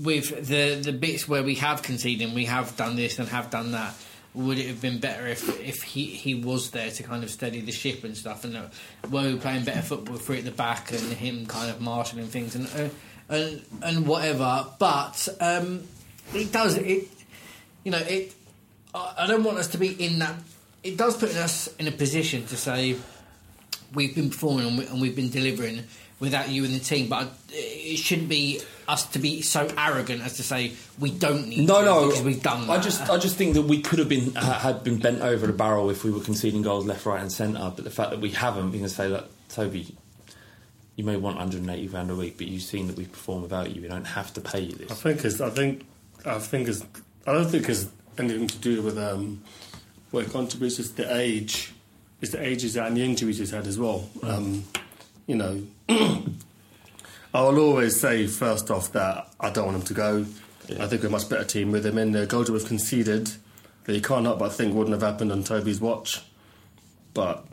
[0.00, 3.50] with the the bits where we have conceded, and we have done this and have
[3.50, 3.94] done that.
[4.34, 7.60] Would it have been better if, if he, he was there to kind of steady
[7.60, 8.44] the ship and stuff?
[8.44, 8.62] And uh,
[9.10, 12.54] were we playing better football through at the back and him kind of marshalling things
[12.54, 12.88] and uh,
[13.28, 14.66] and and whatever?
[14.78, 15.82] But um,
[16.34, 17.08] it does it.
[17.84, 18.32] You know it.
[18.94, 20.36] I I don't want us to be in that.
[20.82, 22.96] It does put us in a position to say
[23.94, 25.82] we've been performing and, we, and we've been delivering
[26.20, 27.08] without you in the team.
[27.08, 28.62] But it shouldn't be
[28.92, 32.22] us to be so arrogant as to say we don't need No, to no, because
[32.22, 32.68] we've done.
[32.68, 32.84] I that.
[32.84, 35.52] just, I just think that we could have been ha- had been bent over the
[35.52, 37.72] barrel if we were conceding goals left, right, and centre.
[37.74, 39.96] But the fact that we haven't, we can say, look, Toby,
[40.96, 43.80] you may want 180 grand a week, but you've seen that we perform without you.
[43.80, 44.90] We don't have to pay you this.
[44.90, 45.86] I think it's, I think
[46.26, 46.84] I think it's,
[47.26, 49.42] I don't think it's anything to do with um,
[50.10, 50.78] what it contributes.
[50.78, 51.72] It's the age,
[52.20, 54.08] it's the ages and the injuries he's had as well.
[54.22, 54.64] Um,
[55.26, 55.62] you know,
[57.34, 60.26] I will always say first off that I don't want him to go.
[60.78, 62.26] I think we're a much better team with him in there.
[62.26, 63.30] Goals that we've conceded
[63.84, 66.22] that you can't help but think wouldn't have happened on Toby's watch.
[67.14, 67.44] But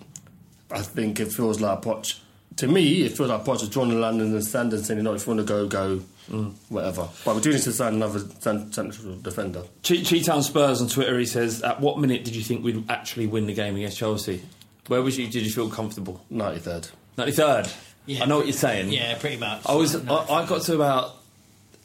[0.71, 2.19] I think it feels like Poch
[2.57, 4.97] to me, it feels like Poch has drawn the line in the sand and saying,
[4.97, 6.53] you know, if you want to go, go, Mm.
[6.67, 7.07] whatever.
[7.25, 9.63] But we do need to sign another central defender.
[9.81, 11.17] Che- Cheetown Spurs on Twitter.
[11.17, 14.43] He says, "At what minute did you think we'd actually win the game against Chelsea?
[14.87, 15.25] Where was you?
[15.25, 16.23] Did you feel comfortable?
[16.29, 16.89] 93rd.
[17.17, 17.67] Ninety third.
[18.09, 18.23] Yeah.
[18.23, 18.91] I know what you're saying.
[18.91, 19.61] Yeah, pretty much.
[19.67, 19.93] I was.
[20.03, 20.17] No.
[20.17, 21.15] I, I got to about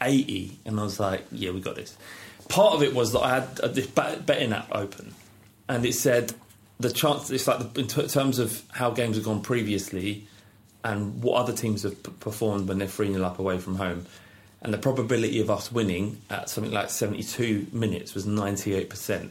[0.01, 1.95] eighty, and I was like, "Yeah, we got this."
[2.49, 5.15] Part of it was that I had uh, this bet- betting app open,
[5.69, 6.33] and it said
[6.81, 7.31] the chance.
[7.31, 10.27] It's like the, in t- terms of how games have gone previously,
[10.83, 14.07] and what other teams have p- performed when they're three 0 up away from home,
[14.63, 18.89] and the probability of us winning at something like seventy two minutes was ninety eight
[18.89, 19.31] percent.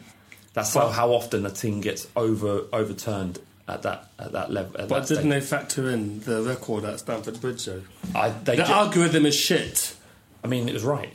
[0.53, 4.79] That's how, how often a team gets over overturned at that at that level.
[4.81, 5.41] At But that didn't stage.
[5.41, 7.81] they factor in the record at Stamford Bridge, though?
[8.15, 9.95] I, they The ju- algorithm is shit.
[10.43, 11.13] I mean, it was right.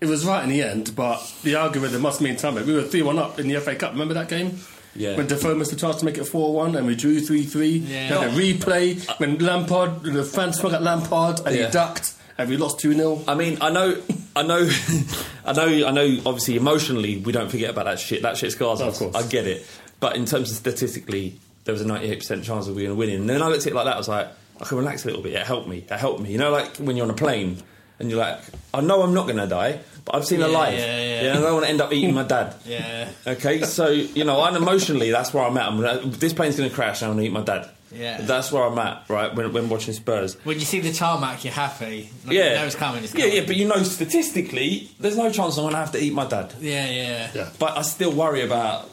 [0.00, 2.66] It was right in the end, but the algorithm must mean something.
[2.66, 3.92] We were 3 1 up in the FA Cup.
[3.92, 4.58] Remember that game?
[4.94, 5.16] Yeah.
[5.16, 7.68] When Defoe missed the chance to make it 4 1 and we drew 3 3.
[7.68, 8.08] Yeah.
[8.10, 11.66] Then a replay when Lampard, the fans swung at Lampard and Yeah.
[11.66, 13.22] he ducked and we lost 2 0.
[13.26, 13.96] I mean, I know,
[14.34, 14.68] I know,
[15.46, 16.18] I know, I know.
[16.26, 18.20] Obviously, emotionally, we don't forget about that shit.
[18.22, 18.98] That shit scars Of us.
[18.98, 19.14] course.
[19.16, 19.66] I get it,
[20.00, 22.98] but in terms of statistically, there was a ninety-eight percent chance of we going to
[22.98, 23.10] win.
[23.10, 23.94] And then I looked at it like that.
[23.94, 24.28] I was like,
[24.60, 25.34] I can relax a little bit.
[25.34, 25.78] It helped me.
[25.78, 26.32] It helped me.
[26.32, 27.58] You know, like when you're on a plane
[27.98, 28.40] and you're like,
[28.72, 30.78] I know I'm not going to die, but I've seen a Yeah, life.
[30.78, 31.20] yeah, yeah.
[31.30, 32.54] and I don't want to end up eating my dad.
[32.66, 33.10] Yeah.
[33.26, 35.68] Okay, so you know, and emotionally, that's where I'm at.
[35.68, 37.70] I'm, gonna- this plane's going to crash, and I'm going to eat my dad.
[37.92, 38.20] Yeah.
[38.22, 39.04] that's where I'm at.
[39.08, 40.34] Right when, when watching Spurs.
[40.44, 42.10] When you see the tarmac, you're happy.
[42.26, 43.04] Like, Yeah, You know it's coming.
[43.04, 43.44] It's yeah, yeah.
[43.46, 46.52] But you know, statistically, there's no chance I'm going to have to eat my dad.
[46.60, 47.50] yeah, yeah, Yeah.
[47.58, 48.90] But I still worry about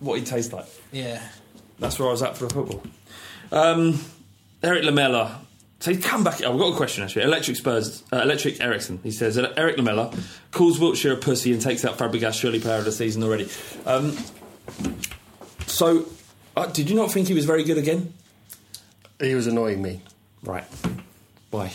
[0.00, 0.66] what he tastes like.
[0.92, 1.22] yeah.
[1.78, 2.82] That's where I was at for the football.
[3.52, 4.00] Um,
[4.62, 5.40] Erik Lamela.
[5.80, 6.36] So he's come back.
[6.42, 7.24] I've got a question actually.
[7.24, 9.00] Electric Spurs, uh, Electric Eriksen.
[9.02, 10.14] He says Eric Lamela
[10.50, 13.48] calls Wilshere a pussy and takes out Fabregas, surely player of the season already.
[13.84, 14.16] Um,
[15.66, 16.06] so,
[16.56, 18.14] uh, did you not think he was very good again?
[19.20, 20.00] He was annoying me
[20.42, 20.64] Right.
[21.50, 21.72] Why?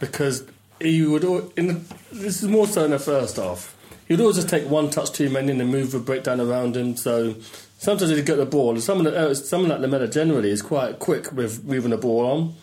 [0.00, 0.44] because
[0.80, 1.24] he would.
[1.56, 1.80] In the,
[2.12, 3.74] this is more so in the first half.
[4.06, 6.40] He would always just take one touch too many and the move would break down
[6.40, 6.96] around him.
[6.96, 7.34] So
[7.78, 8.78] sometimes he'd get the ball.
[8.80, 12.54] Someone, uh, someone like Lamela generally is quite quick with moving the ball on.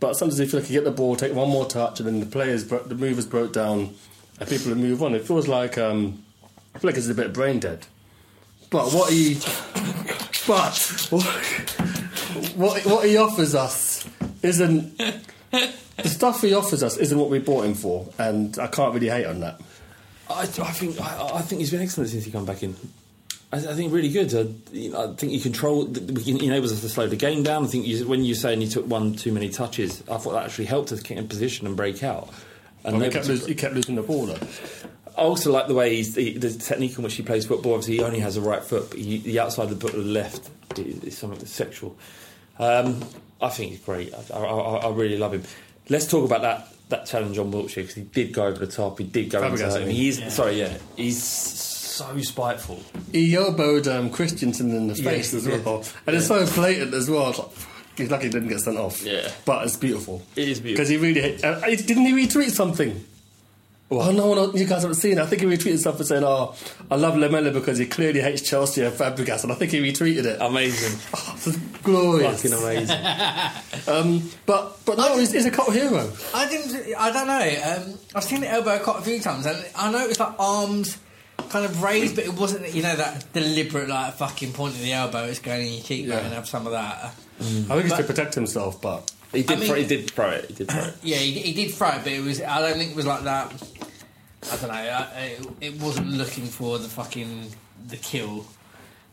[0.00, 2.26] But sometimes if you like, get the ball, take one more touch, and then the
[2.26, 3.94] players, bro- the movers broke down,
[4.38, 5.14] and people move on.
[5.14, 6.22] It feels like um,
[6.74, 7.86] I feel like it's a bit brain dead.
[8.70, 9.34] But what he,
[10.46, 10.78] but
[12.54, 14.08] what what he offers us
[14.42, 14.96] isn't
[15.48, 15.72] the
[16.04, 19.24] stuff he offers us isn't what we bought him for, and I can't really hate
[19.26, 19.60] on that.
[20.30, 22.76] I, I think I, I think he's been excellent since he come back in.
[23.52, 24.34] I, I think really good.
[24.34, 25.86] I, you know, I think you control.
[25.86, 27.64] He enables us to slow the game down.
[27.64, 30.44] I think you, when you're saying you took one too many touches, I thought that
[30.44, 32.28] actually helped us get in position and break out.
[32.84, 34.46] And Well, he, kept to- losing, he kept losing the ball though.
[35.16, 37.72] I also like the way he's the, the technique in which he plays football.
[37.74, 40.04] Obviously, he only has a right foot, but he, the outside of the foot of
[40.04, 41.96] the left is, is something that's sexual.
[42.58, 43.02] Um,
[43.40, 44.12] I think he's great.
[44.14, 45.42] I, I, I I really love him.
[45.88, 48.98] Let's talk about that that challenge on Wilshere because he did go over the top.
[48.98, 49.86] He did go Fabregas, into I him.
[49.88, 49.96] mean.
[49.96, 51.20] He's sorry, yeah, he's
[51.98, 52.82] so spiteful.
[53.12, 55.64] He elbowed um, Christensen in the face Yes, as he did.
[55.64, 57.30] well, and it's so blatant as well.
[57.30, 57.48] It's like,
[57.96, 59.02] he's lucky he didn't get sent off.
[59.02, 59.30] Yeah.
[59.44, 60.22] but it's beautiful.
[60.36, 60.72] It is beautiful.
[60.84, 63.04] because he really hit, uh, didn't he retweet something.
[63.90, 65.12] Oh no, one, you guys haven't seen.
[65.16, 65.18] it.
[65.22, 66.54] I think he retweeted something saying, "Oh,
[66.90, 70.26] I love Lamela because he clearly hates Chelsea and Fabregas," and I think he retweeted
[70.26, 70.36] it.
[70.42, 72.42] Amazing, Oh, it's glorious.
[72.42, 72.98] fucking amazing.
[73.88, 76.12] Um, but but no, he's, he's a cult hero.
[76.34, 76.94] I didn't.
[76.98, 77.92] I don't know.
[77.94, 80.98] Um, I've seen the elbow quite a few times, and I know it's like arms
[81.48, 82.72] kind of raised, but it wasn't.
[82.74, 85.24] You know that deliberate like fucking point of the elbow.
[85.24, 86.24] It's going in your cheekbone Yeah.
[86.24, 87.04] and have some of that.
[87.04, 89.56] I think he's to protect himself, but He did.
[89.56, 90.46] I mean- throw, he did throw it.
[90.48, 90.94] He did throw it.
[91.02, 92.42] Yeah, he, he did throw it, but it was.
[92.42, 93.52] I don't think it was like that.
[94.52, 94.74] I don't know.
[94.74, 97.50] I, it, it wasn't looking for the fucking
[97.88, 98.46] the kill.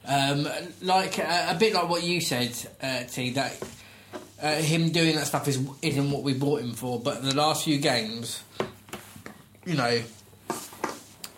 [0.08, 0.48] Um,
[0.82, 3.32] like uh, a bit like what you said, uh, T.
[3.32, 3.58] That
[4.42, 7.00] uh, him doing that stuff is isn't what we bought him for.
[7.00, 8.44] But in the last few games,
[9.66, 10.02] you know,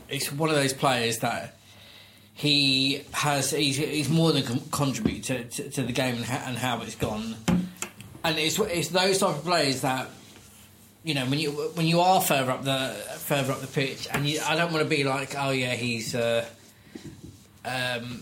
[0.10, 1.58] it's one of those players that
[2.34, 3.52] he has.
[3.52, 6.82] He's, he's more than con- contribute to, to, to the game and, ha- and how
[6.82, 7.36] it's gone.
[8.24, 10.10] And it's it's those type of players that
[11.04, 14.28] you know when you when you are further up the further up the pitch, and
[14.28, 16.46] you, I don't want to be like, oh yeah, he's uh,
[17.64, 18.22] um,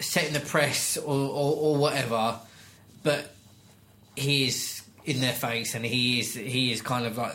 [0.00, 2.38] setting the press or, or, or whatever,
[3.02, 3.32] but
[4.16, 7.34] he is in their face, and he is he is kind of like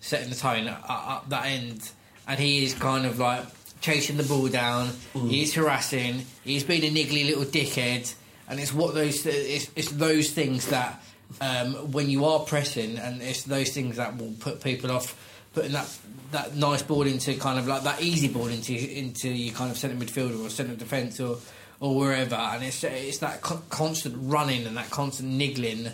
[0.00, 1.90] setting the tone up, up that end,
[2.26, 3.44] and he is kind of like
[3.80, 4.90] chasing the ball down.
[5.12, 6.24] He's harassing.
[6.44, 8.12] He's being a niggly little dickhead,
[8.48, 11.02] and it's what those it's, it's those things that
[11.40, 15.16] um, when you are pressing, and it's those things that will put people off
[15.54, 15.98] putting that
[16.32, 19.78] that nice ball into kind of like that easy ball into into your kind of
[19.78, 21.38] centre midfielder or centre defence or
[21.80, 25.88] or wherever, and it's it's that co- constant running and that constant niggling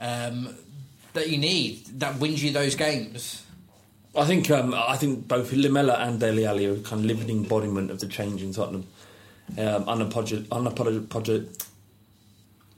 [0.00, 0.54] um,
[1.12, 3.42] that you need that wins you those games.
[4.16, 7.90] I think um, I think both Lamela and Dele Alli are kind of living embodiment
[7.90, 8.86] of the change in Tottenham.
[9.58, 11.46] Um, unapologetic, unapologetic,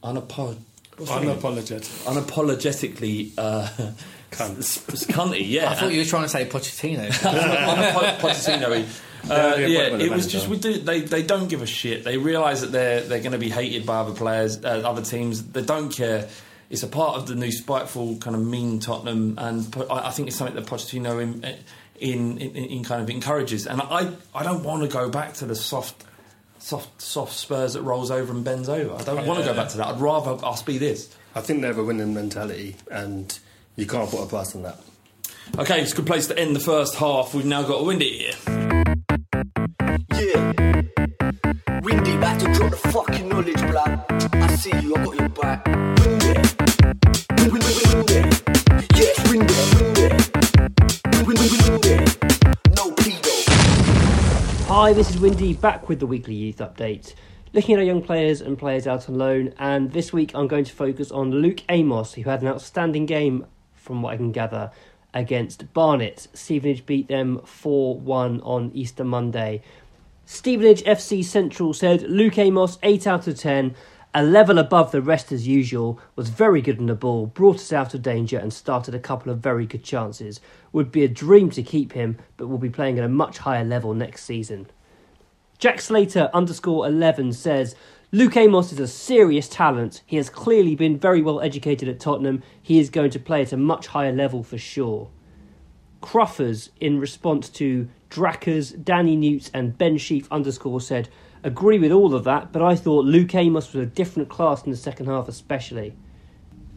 [0.03, 0.59] unapologetic,
[0.99, 2.05] Unapologetic.
[2.07, 3.69] unapologetically uh,
[4.31, 4.59] Cunt.
[4.59, 5.49] s- s- cunty.
[5.49, 7.09] Yeah, I thought you were trying to say Pochettino.
[7.11, 8.87] Unapolo- Pochettino.
[9.29, 12.05] Uh, yeah, it was just we do, they they don't give a shit.
[12.05, 15.43] They realise that they're they're going to be hated by other players, uh, other teams.
[15.43, 16.29] They don't care.
[16.71, 20.29] It's a part of the new spiteful kind of mean Tottenham, and I, I think
[20.29, 21.43] it's something that Pochettino in,
[21.99, 23.67] in, in in kind of encourages.
[23.67, 26.05] And I I don't want to go back to the soft.
[26.61, 28.93] Soft, soft Spurs that rolls over and bends over.
[28.97, 29.87] I don't want to go back to that.
[29.87, 31.09] I'd rather us be this.
[31.37, 33.39] I think they have a winning mentality, and
[33.77, 34.77] you can't put a price on that.
[35.57, 37.33] Okay, it's a good place to end the first half.
[37.33, 38.35] We've now got a win it here.
[40.15, 40.53] Yeah.
[41.83, 44.05] Windy, back to drop the fucking knowledge, blood.
[44.35, 45.18] I see you, I got
[55.55, 57.15] back with the weekly youth update.
[57.53, 60.65] Looking at our young players and players out on loan, and this week I'm going
[60.65, 64.71] to focus on Luke Amos, who had an outstanding game, from what I can gather,
[65.15, 66.29] against Barnet.
[66.35, 69.63] Stevenage beat them 4 1 on Easter Monday.
[70.27, 73.75] Stevenage FC Central said Luke Amos, 8 out of 10,
[74.15, 77.73] a level above the rest as usual, was very good on the ball, brought us
[77.73, 80.41] out of danger, and started a couple of very good chances.
[80.73, 83.65] Would be a dream to keep him, but we'll be playing at a much higher
[83.65, 84.67] level next season.
[85.59, 87.75] Jack Slater underscore 11 says
[88.13, 90.03] Luke Amos is a serious talent.
[90.07, 92.45] He has clearly been very well educated at Tottenham.
[92.63, 95.11] He is going to play at a much higher level for sure.
[96.01, 101.09] Cruffers, in response to Drackers, Danny Newt, and Ben Sheaf underscore said,
[101.43, 104.71] Agree with all of that, but I thought Luke Amos was a different class in
[104.71, 105.97] the second half, especially.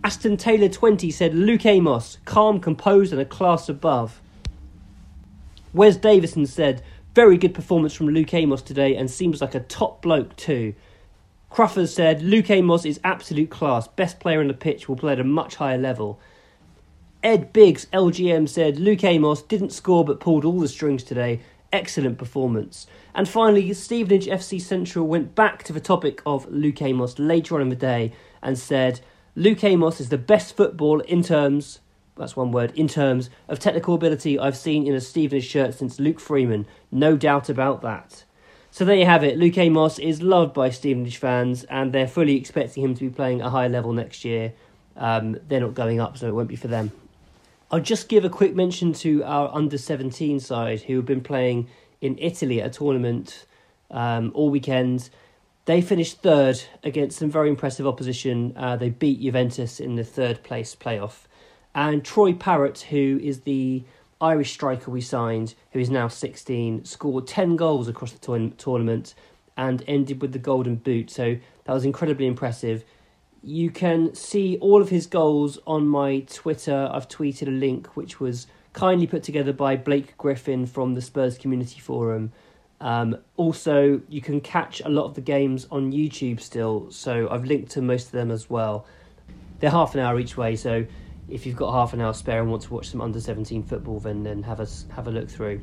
[0.03, 4.21] Aston Taylor 20 said, Luke Amos, calm, composed, and a class above.
[5.71, 6.81] Wes Davison said,
[7.13, 10.73] Very good performance from Luke Amos today and seems like a top bloke too.
[11.49, 15.19] Cruffers said, Luke Amos is absolute class, best player on the pitch, will play at
[15.19, 16.21] a much higher level.
[17.21, 21.41] Ed Biggs, LGM, said Luke Amos didn't score but pulled all the strings today.
[21.73, 22.87] Excellent performance.
[23.13, 27.61] And finally, Stevenage FC Central went back to the topic of Luke Amos later on
[27.61, 29.01] in the day and said
[29.35, 31.79] Luke Amos is the best football in terms,
[32.17, 35.99] that's one word, in terms of technical ability I've seen in a Stevenage shirt since
[35.99, 36.65] Luke Freeman.
[36.91, 38.23] No doubt about that.
[38.69, 39.37] So there you have it.
[39.37, 43.41] Luke Amos is loved by Stevenage fans, and they're fully expecting him to be playing
[43.41, 44.53] a high level next year.
[44.95, 46.91] Um, they're not going up, so it won't be for them.
[47.69, 51.67] I'll just give a quick mention to our under 17 side who have been playing
[52.01, 53.45] in Italy at a tournament
[53.89, 55.09] um, all weekend.
[55.65, 58.53] They finished third against some very impressive opposition.
[58.57, 61.27] Uh, they beat Juventus in the third place playoff.
[61.73, 63.83] And Troy Parrott, who is the
[64.19, 69.15] Irish striker we signed, who is now 16, scored 10 goals across the tourn- tournament
[69.57, 71.09] and ended with the golden boot.
[71.09, 72.83] So that was incredibly impressive.
[73.43, 76.89] You can see all of his goals on my Twitter.
[76.93, 81.37] I've tweeted a link which was kindly put together by Blake Griffin from the Spurs
[81.37, 82.31] Community Forum.
[82.79, 87.45] Um, also, you can catch a lot of the games on YouTube still, so I've
[87.45, 88.85] linked to most of them as well.
[89.59, 90.85] They're half an hour each way, so
[91.29, 93.99] if you've got half an hour spare and want to watch some under 17 football,
[93.99, 95.61] then, then have, a, have a look through.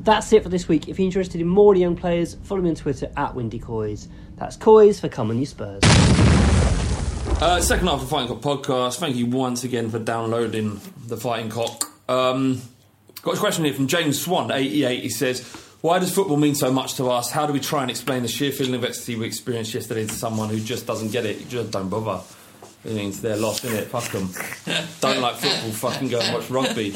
[0.00, 0.88] That's it for this week.
[0.88, 4.08] If you're interested in more young players, follow me on Twitter at Windy Coys.
[4.36, 5.82] That's Coys for Come On You Spurs.
[7.40, 8.98] Uh, second half of the Fighting Cock podcast.
[8.98, 11.84] Thank you once again for downloading the Fighting Cock.
[12.08, 12.60] Um,
[13.22, 15.02] got a question here from James Swan, 88.
[15.02, 15.42] He says,
[15.80, 17.30] Why does football mean so much to us?
[17.30, 20.14] How do we try and explain the sheer feeling of ecstasy we experienced yesterday to
[20.14, 21.38] someone who just doesn't get it?
[21.38, 22.22] You just don't bother.
[22.84, 23.86] It means they're lost, innit?
[23.86, 24.30] Fuck them.
[25.00, 26.92] don't like football, fucking go and watch rugby.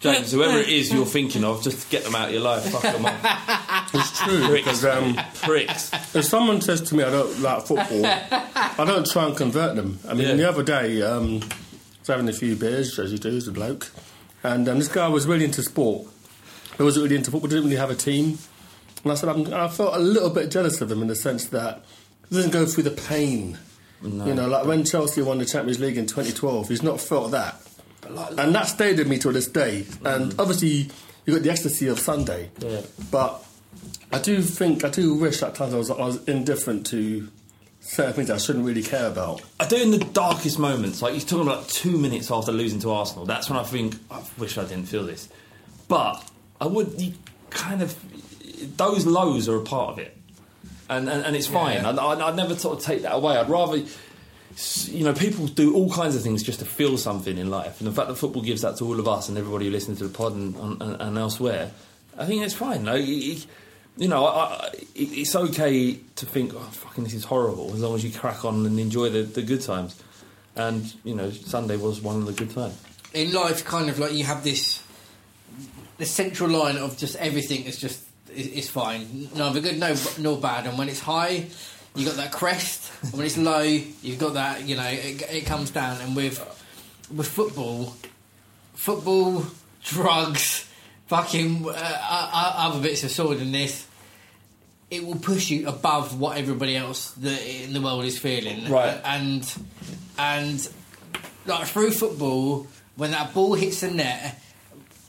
[0.00, 2.64] James, whoever it is you're thinking of, just get them out of your life.
[2.70, 3.90] Fuck them off.
[3.94, 4.64] It's true Pricks.
[4.64, 5.92] because um, Pricks.
[6.14, 9.98] if someone says to me I don't like football, I don't try and convert them.
[10.08, 10.34] I mean, Yeah.
[10.36, 11.46] the other day, um, I
[12.00, 13.90] was having a few beers, as you do as a bloke,
[14.44, 16.06] and um, this guy was really into sport.
[16.76, 18.38] He wasn't really into football, didn't really have a team.
[19.02, 21.46] And I said, I'm, I felt a little bit jealous of him in the sense
[21.46, 21.82] that
[22.28, 23.58] he doesn't go through the pain.
[24.02, 27.60] You know, like when Chelsea won the Champions League in 2012, he's not felt that.
[28.06, 29.86] And that stayed with me till this day.
[30.04, 30.38] And mm.
[30.38, 30.90] obviously,
[31.26, 32.50] you got the ecstasy of Sunday.
[32.58, 32.82] Yeah.
[33.10, 33.44] But
[34.12, 37.28] I do think, I do wish at times I was, I was indifferent to
[37.80, 39.42] certain things I shouldn't really care about.
[39.58, 41.02] I do in the darkest moments.
[41.02, 43.24] Like he's talking about two minutes after losing to Arsenal.
[43.24, 45.28] That's when I think I wish I didn't feel this.
[45.88, 46.22] But
[46.60, 47.14] I would you
[47.50, 47.96] kind of
[48.76, 50.17] those lows are a part of it,
[50.88, 51.82] and and, and it's fine.
[51.82, 51.90] Yeah.
[51.90, 53.36] I'd, I'd, I'd never sort of take that away.
[53.36, 53.82] I'd rather
[54.86, 57.86] you know, people do all kinds of things just to feel something in life, and
[57.86, 60.08] the fact that football gives that to all of us and everybody who listens to
[60.08, 61.70] the pod and, and, and elsewhere,
[62.16, 62.84] I think it's fine.
[62.84, 67.80] Like, you know, I, I, it's okay to think, oh, fucking, this is horrible, as
[67.80, 70.02] long as you crack on and enjoy the, the good times.
[70.56, 72.76] And you know, Sunday was one of the good times.
[73.14, 74.82] in life, kind of like you have this
[75.98, 78.04] the central line of just everything is just
[78.46, 80.66] is fine, neither good no nor bad.
[80.66, 81.46] And when it's high,
[81.94, 82.90] you got that crest.
[83.02, 84.66] and when it's low, you've got that.
[84.66, 86.00] You know, it, it comes down.
[86.00, 86.38] And with
[87.14, 87.94] with football,
[88.74, 89.44] football,
[89.82, 90.68] drugs,
[91.06, 93.86] fucking uh, uh, other bits of sword in this.
[94.90, 98.98] It will push you above what everybody else that in the world is feeling, Right.
[99.04, 99.52] And
[100.18, 100.66] and
[101.44, 102.66] like through football,
[102.96, 104.40] when that ball hits the net,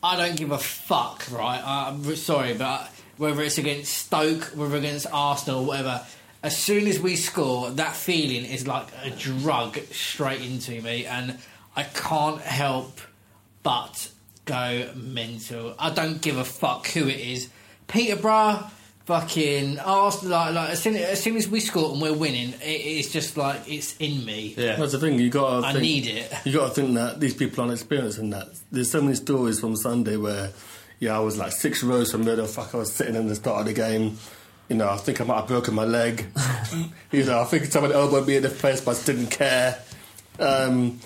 [0.03, 1.61] I don't give a fuck, right?
[1.63, 2.89] I'm sorry, but
[3.19, 6.03] whether it's against Stoke, whether against Arsenal, whatever,
[6.41, 11.37] as soon as we score, that feeling is like a drug straight into me, and
[11.75, 13.01] I can't help
[13.61, 14.09] but
[14.45, 15.75] go mental.
[15.77, 17.49] I don't give a fuck who it is.
[17.87, 18.63] Peterborough,
[19.03, 22.63] fucking Arsenal, like, like as, soon, as soon as we score and we're winning, it,
[22.63, 24.53] it's just like it's in me.
[24.55, 25.19] Yeah, that's the thing.
[25.19, 25.65] You got.
[25.65, 26.31] I need it.
[26.45, 28.47] You got to think that these people aren't experiencing that.
[28.71, 30.51] There's so many stories from Sunday where,
[30.99, 33.35] yeah, I was like six rows from where the fuck I was sitting in the
[33.35, 34.17] start of the game.
[34.67, 36.25] You know, I think I might have broken my leg.
[37.11, 39.79] you know, I think someone elbowed me in the face, but I didn't care.
[40.39, 40.99] Um,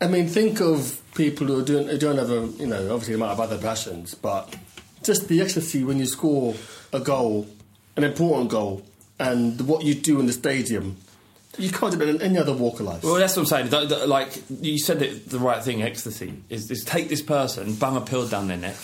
[0.00, 3.14] I mean, think of people who, are doing, who don't have a, you know, obviously
[3.14, 4.54] they might have other passions, but
[5.02, 6.54] just the ecstasy when you score
[6.92, 7.46] a goal,
[7.96, 8.84] an important goal,
[9.18, 10.96] and what you do in the stadium.
[11.58, 13.02] You can't do it in any other walk of life.
[13.02, 13.68] Well, that's what I'm saying.
[13.68, 15.82] Don't- don't- Like you said, it, the right thing.
[15.82, 18.76] Ecstasy is, is take this person, bang a pill down their neck,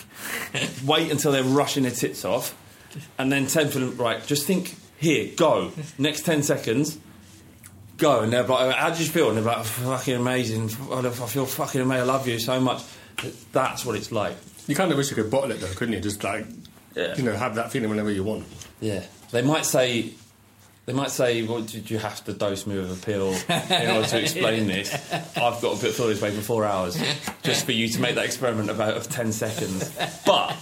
[0.86, 2.54] wait until they're rushing their tits off,
[3.18, 5.72] and then tell them, right, just think here, go.
[5.98, 6.98] Next ten seconds,
[7.98, 8.20] go.
[8.20, 9.28] And they're like, how do you feel?
[9.28, 10.64] And they're like, fucking amazing.
[10.92, 12.02] I feel fucking amazing.
[12.02, 12.82] I love you so much.
[13.52, 14.36] That's what it's like.
[14.66, 16.00] You kind of wish you could bottle it though, couldn't you?
[16.00, 16.46] Just like,
[16.94, 17.16] Yeah.
[17.16, 18.44] you know, have that feeling whenever you want.
[18.80, 20.12] Yeah, they might say.
[20.84, 24.08] They might say, "Well, did you have to dose me with a pill in order
[24.08, 24.92] to explain this?"
[25.36, 27.00] I've got to feel this way for four hours
[27.42, 29.96] just for you to make that experiment about of ten seconds.
[30.26, 30.56] But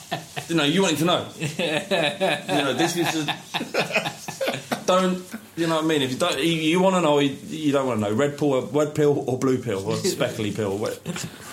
[0.48, 1.26] you know, you wanted to know.
[1.38, 3.28] You know, this is.
[3.28, 5.24] A, don't
[5.56, 6.02] you know what I mean?
[6.02, 8.14] If you don't, you, you want to know, you, you don't want to know.
[8.14, 10.78] Red pill, or, red pill, or blue pill, or speckly pill.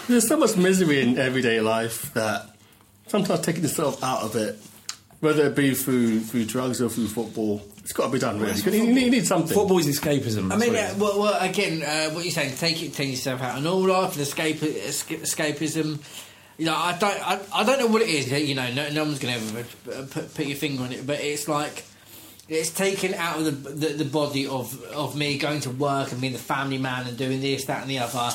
[0.08, 2.56] There's so much misery in everyday life that
[3.08, 4.58] sometimes taking yourself out of it,
[5.20, 8.40] whether it be through through drugs or through football, it's got to be done.
[8.40, 9.54] Really, you need, you need something.
[9.56, 10.52] Football is escapism.
[10.54, 13.58] I mean, uh, well, well, again, uh, what you're saying, take it, take yourself out,
[13.58, 16.00] and all life, and escape, escape, escapism.
[16.58, 18.32] You know, I don't, I, I don't know what it is.
[18.32, 21.20] You know, no, no one's going to ever put, put your finger on it, but
[21.20, 21.84] it's like
[22.50, 26.22] it's taken out of the, the the body of of me going to work and
[26.22, 28.32] being the family man and doing this, that, and the other.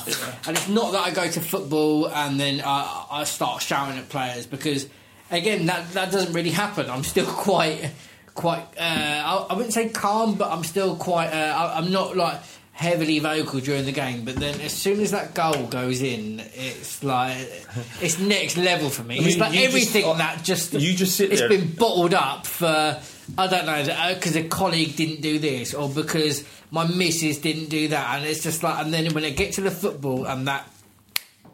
[0.47, 4.09] And it's not that I go to football and then I, I start shouting at
[4.09, 4.87] players because,
[5.35, 6.89] again, that that doesn't really happen.
[6.89, 7.91] I'm still quite
[8.35, 8.65] quite.
[8.77, 11.27] Uh, I, I wouldn't say calm, but I'm still quite.
[11.29, 12.39] Uh, I, I'm not like
[12.71, 14.25] heavily vocal during the game.
[14.25, 17.37] But then as soon as that goal goes in, it's like
[18.01, 19.17] it's next level for me.
[19.17, 21.71] I mean, it's like just- everything uh, that just you just sit It's there- been
[21.73, 22.99] bottled up for.
[23.37, 27.87] I don't know because a colleague didn't do this, or because my missus didn't do
[27.87, 30.67] that, and it's just like, and then when I get to the football and that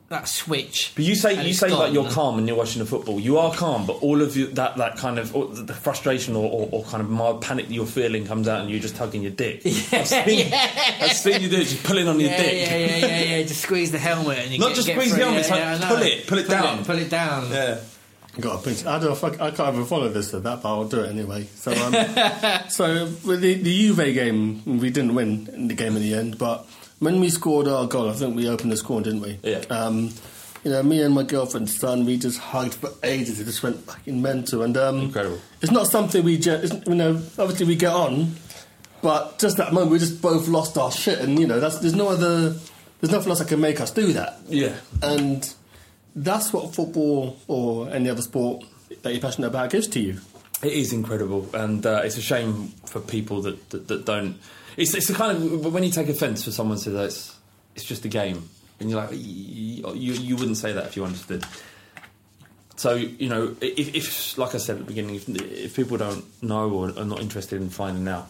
[0.10, 0.92] that switch.
[0.96, 3.20] But you say you it's say like you're calm when you're watching the football.
[3.20, 5.32] You are calm, but all of you, that that kind of
[5.68, 8.70] the frustration or, or, or kind of mild panic that you're feeling comes out, and
[8.70, 9.62] you're just tugging your dick.
[9.66, 12.54] I've, seen, I've seen you do it, just pulling on your Yeah, dick.
[12.54, 13.44] yeah, yeah, yeah, yeah.
[13.44, 15.24] Just squeeze the helmet and you Not get, just get squeeze the through.
[15.26, 15.88] helmet, it's like I know.
[15.96, 16.86] pull it, pull it down.
[16.86, 17.52] pull it down.
[17.52, 17.80] Yeah.
[18.40, 18.86] Got a pinch.
[18.86, 19.18] I don't.
[19.18, 21.44] Fuck, I can't even follow this or that, but I'll do it anyway.
[21.56, 21.94] So, um,
[22.70, 26.38] so with the, the Juve game, we didn't win the game in the end.
[26.38, 26.66] But
[27.00, 29.40] when we scored our goal, I think we opened the score, didn't we?
[29.44, 29.64] Yeah.
[29.70, 30.12] Um,
[30.64, 33.40] you know, me and my girlfriend's son, we just hugged for ages.
[33.40, 35.40] It just went fucking mental, and um, Incredible.
[35.62, 38.36] It's not something we just, you know, obviously we get on,
[39.02, 41.96] but just that moment we just both lost our shit, and you know, that's there's
[41.96, 42.50] no other,
[43.00, 44.40] there's nothing else that can make us do that.
[44.48, 44.76] Yeah.
[45.02, 45.52] And
[46.16, 48.66] that's what football or any other sport
[49.04, 50.20] that you're passionate about gives to you.
[50.62, 54.38] It is incredible, and uh, it's a shame for people that, that, that don't.
[54.78, 57.36] It's, it's the kind of when you take offence for someone says that it's
[57.76, 58.50] it's just a game,
[58.80, 61.46] and you're like you, you you wouldn't say that if you understood.
[62.78, 66.24] So you know, if, if like I said at the beginning, if, if people don't
[66.42, 68.28] know or are not interested in finding out,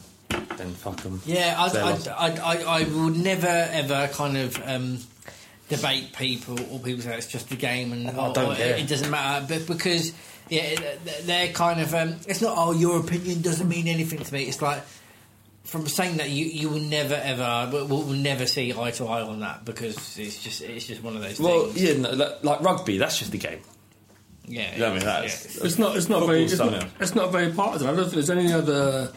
[0.58, 1.22] then fuck them.
[1.26, 4.98] Yeah, I, I, I, I, I would never ever kind of um,
[5.70, 8.56] debate people or people say it's just a game and Oh, I or- don't or
[8.56, 8.76] care.
[8.76, 9.46] it doesn't matter.
[9.48, 10.14] But because
[10.50, 10.80] yeah,
[11.26, 14.46] they're kind of um, it's not oh your opinion doesn't mean anything to me.
[14.46, 14.82] It's like
[15.70, 19.22] from saying that you, you will never ever we'll, we'll never see eye to eye
[19.22, 21.48] on that because it's just it's just one of those things.
[21.48, 21.84] Well, things.
[21.84, 23.62] yeah, no, like, like rugby, that's just the game.
[24.48, 25.06] yeah, You know what I mean?
[25.06, 25.96] That's, It's not.
[25.96, 26.44] It's not very.
[26.44, 27.88] It's Football's not, it's not very partisan.
[27.88, 29.12] I don't think there's any other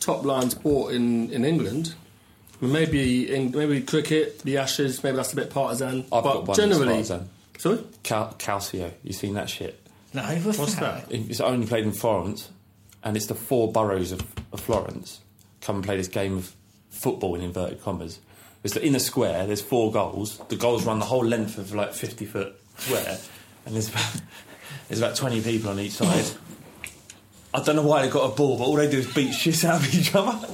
[0.00, 1.94] top line sport in, in England.
[2.60, 5.02] Maybe in maybe cricket, the Ashes.
[5.04, 6.00] Maybe that's a bit partisan.
[6.00, 7.28] I've but got one that's generally, partisan.
[7.58, 9.80] sorry, Cal- Calcio, you seen that shit?
[10.12, 11.08] No, what's, what's that?
[11.08, 11.14] that?
[11.14, 12.48] It's only played in Florence,
[13.02, 14.22] and it's the four boroughs of,
[14.52, 15.20] of Florence
[15.64, 16.54] come and play this game of
[16.90, 18.20] football in inverted commas.
[18.62, 19.46] It's in a square.
[19.46, 20.38] There's four goals.
[20.48, 23.18] The goals run the whole length of like 50 foot square,
[23.66, 24.20] and there's about,
[24.88, 26.24] there's about 20 people on each side.
[27.52, 29.64] I don't know why they got a ball, but all they do is beat shit
[29.64, 30.48] out of each other.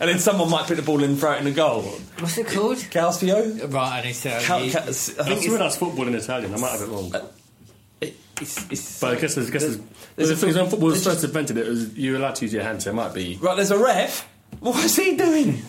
[0.00, 1.82] And then someone might put the ball in and throw it in the goal.
[2.20, 2.76] What's it called?
[2.76, 3.72] Calcio?
[3.72, 4.38] Right, I need to.
[4.42, 6.54] Cal- you- I I think think it's, that's football in Italian.
[6.54, 7.12] I might have it wrong.
[7.14, 7.26] Uh,
[8.00, 9.84] it, it's, it's but I guess, I guess there's- it's,
[10.14, 12.36] there's the a- thing is, when football was first invented, it was you were allowed
[12.36, 12.84] to use your hands.
[12.84, 13.36] So it might be.
[13.40, 14.28] Right, there's a ref.
[14.60, 15.62] What's he doing?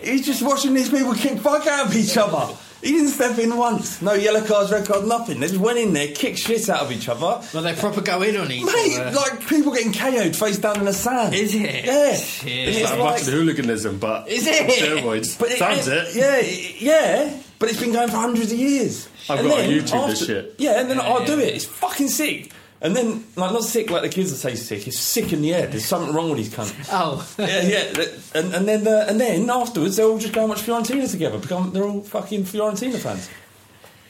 [0.00, 2.54] He's just watching these people kick fuck out of each other.
[2.82, 4.02] He didn't step in once.
[4.02, 5.38] No yellow cards, red cards, nothing.
[5.38, 7.40] They just went in there, kicked shit out of each other.
[7.54, 9.12] well, they proper go in on each Mate, other.
[9.14, 11.32] like people getting KO'd face down in the sand.
[11.32, 11.84] Is it?
[11.84, 12.16] Yeah.
[12.16, 12.68] Shit.
[12.68, 14.66] It's it's like like- much of hooliganism, but Is it?
[14.68, 15.38] steroids.
[15.38, 16.16] but Sounds it.
[16.16, 17.38] Yeah, yeah.
[17.60, 19.08] But it's been going for hundreds of years.
[19.30, 20.54] I've And got on then YouTube this shit.
[20.58, 21.54] Yeah, and then Yeah, I'll do it.
[21.54, 22.50] It's fucking sick.
[22.82, 24.88] And then, like, not sick like the kids will say sick.
[24.88, 25.70] It's sick in the head.
[25.70, 26.74] There's something wrong with these cunts.
[26.92, 28.04] Oh, yeah, yeah,
[28.34, 31.38] and, and then uh, and then afterwards they all just go and watch Fiorentina together.
[31.38, 33.30] Become they're all fucking Fiorentina fans.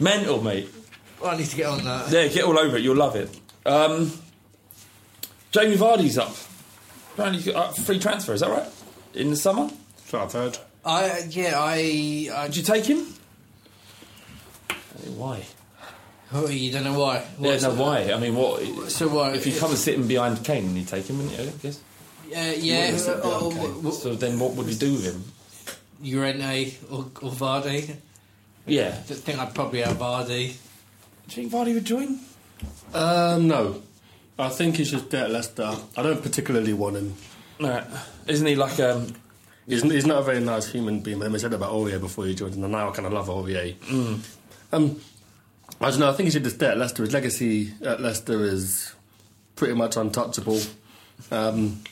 [0.01, 0.69] Mental, mate.
[1.21, 2.11] well, I need to get on that.
[2.11, 2.83] Yeah, get all over it.
[2.83, 3.29] You'll love it.
[3.67, 4.11] Um,
[5.51, 6.35] Jamie Vardy's up.
[7.13, 8.33] Apparently, uh, free transfer.
[8.33, 8.67] Is that right?
[9.13, 9.69] In the summer,
[10.07, 10.57] So I've heard.
[10.83, 13.07] I yeah, I, I did you take him?
[15.17, 15.45] Why?
[16.35, 17.17] Oh, you don't know why.
[17.39, 18.13] Yeah, What's- no, why?
[18.13, 18.91] I mean, what?
[18.91, 19.33] So why?
[19.33, 21.45] If you come and sit in behind Kane, and you take him, wouldn't you?
[21.45, 21.81] I guess.
[22.35, 23.59] Uh, yeah, wouldn't sit uh, behind oh, Kane.
[23.59, 25.25] w- w- So then, what would you do with him?
[26.03, 27.97] Llorente or, or Vardy.
[28.67, 28.89] Yeah.
[28.89, 30.55] I think I'd probably have Vardy.
[31.29, 32.19] Do you think Vardy would join?
[32.95, 33.83] Um, no,
[34.39, 35.71] I think he should there at Leicester.
[35.97, 37.15] I don't particularly want him.
[37.61, 37.85] No,
[38.27, 39.15] isn't he like um?
[39.67, 41.21] He's, he's not a very nice human being.
[41.21, 43.75] But I said about Aurier before he joined, and now I kind of love Aurier.
[43.77, 44.19] Mm.
[44.73, 45.01] Um,
[45.83, 46.11] I don't know.
[46.11, 47.03] I think he should just stay at Leicester.
[47.03, 48.95] His legacy at Leicester is
[49.57, 50.61] pretty much untouchable.
[51.31, 51.83] Um,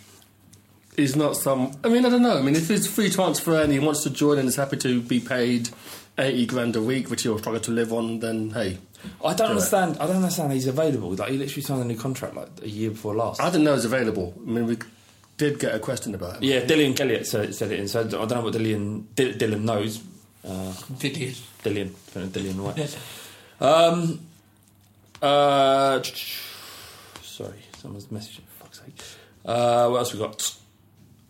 [0.96, 1.72] he's not some.
[1.84, 2.36] I mean, I don't know.
[2.38, 5.00] I mean, if it's free transfer and he wants to join and is happy to
[5.00, 5.70] be paid
[6.18, 8.78] eighty grand a week, which he'll struggle to live on, then hey.
[9.24, 9.48] I don't Do it.
[9.50, 9.96] understand.
[9.98, 10.52] I don't understand.
[10.52, 11.10] He's available.
[11.14, 13.40] Like he literally signed a new contract like a year before last.
[13.40, 14.34] I didn't know it was available.
[14.46, 14.76] I mean, we
[15.38, 16.42] did get a question about him.
[16.42, 17.88] yeah, Dillian Elliott said, said it in.
[17.88, 20.02] So I don't know what Dillian Di- Dylan knows.
[20.46, 21.28] Uh, Did you?
[21.64, 22.98] Dillian, Dillian Whyte.
[23.60, 24.20] Um,
[25.22, 26.02] uh,
[27.22, 28.42] sorry, someone's messaging.
[28.46, 29.00] For fuck's sake.
[29.44, 30.56] Uh, what else we got?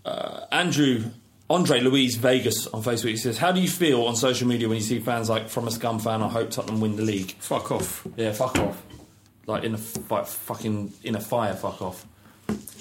[0.05, 1.05] Uh, Andrew
[1.51, 4.77] Andre Louise Vegas on Facebook he says, "How do you feel on social media when
[4.77, 6.23] you see fans like from a scum fan?
[6.23, 8.07] I hope Tottenham win the league." Fuck off.
[8.17, 8.81] Yeah, fuck off.
[9.47, 12.07] Like in a like fucking in a fire, fuck off.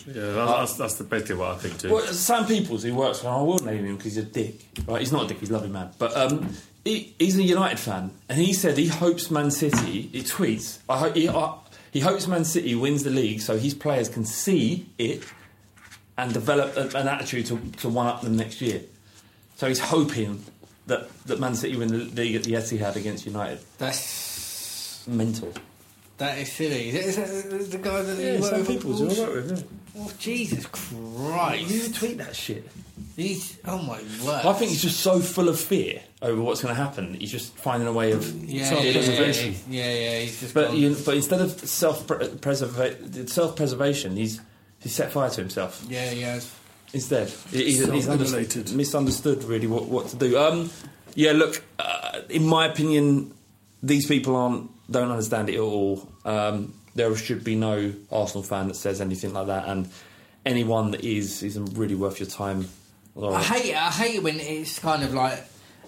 [0.07, 1.93] Yeah, that's, that's the basically what I think too.
[1.93, 4.55] Well, Sam Peoples, who works for, I will name him because he's a dick.
[4.87, 5.91] Right, he's not a dick, he's a lovely man.
[5.99, 10.03] But um, he, he's a United fan, and he said he hopes Man City.
[10.03, 11.55] He tweets, I hope he, I,
[11.91, 15.23] he hopes Man City wins the league so his players can see it
[16.17, 18.81] and develop a, an attitude to, to one up them next year.
[19.55, 20.43] So he's hoping
[20.87, 23.59] that, that Man City win the league at the Etihad against United.
[23.77, 25.53] That's Mental.
[26.19, 26.89] That is silly.
[26.89, 28.67] Is that, is that the guy that Yeah, you work Sam with?
[28.67, 29.51] Peoples, who I work with.
[29.95, 30.01] Yeah.
[30.01, 31.69] Oh, Jesus Christ!
[31.69, 32.69] You tweet that shit.
[33.15, 34.45] He's oh my word.
[34.45, 37.15] I think he's just so full of fear over what's going to happen.
[37.15, 39.55] He's just finding a way of yeah, self yeah, yeah, preservation.
[39.69, 40.19] yeah, yeah.
[40.21, 40.53] He's just.
[40.53, 44.39] But you, but instead of self self preservation, he's
[44.79, 45.83] he's set fire to himself.
[45.89, 46.39] yeah, yeah.
[46.93, 48.73] Instead, He- he's, he's under- Self-immolated.
[48.73, 50.39] misunderstood really what, what to do.
[50.39, 50.71] Um,
[51.13, 53.31] yeah, look, uh, in my opinion,
[53.83, 56.07] these people aren't don't understand it at all.
[56.25, 59.89] Um, there should be no Arsenal fan that says anything like that, and
[60.45, 62.67] anyone that is isn't really worth your time.
[63.21, 63.75] I hate it.
[63.75, 65.43] I hate it when it's kind of like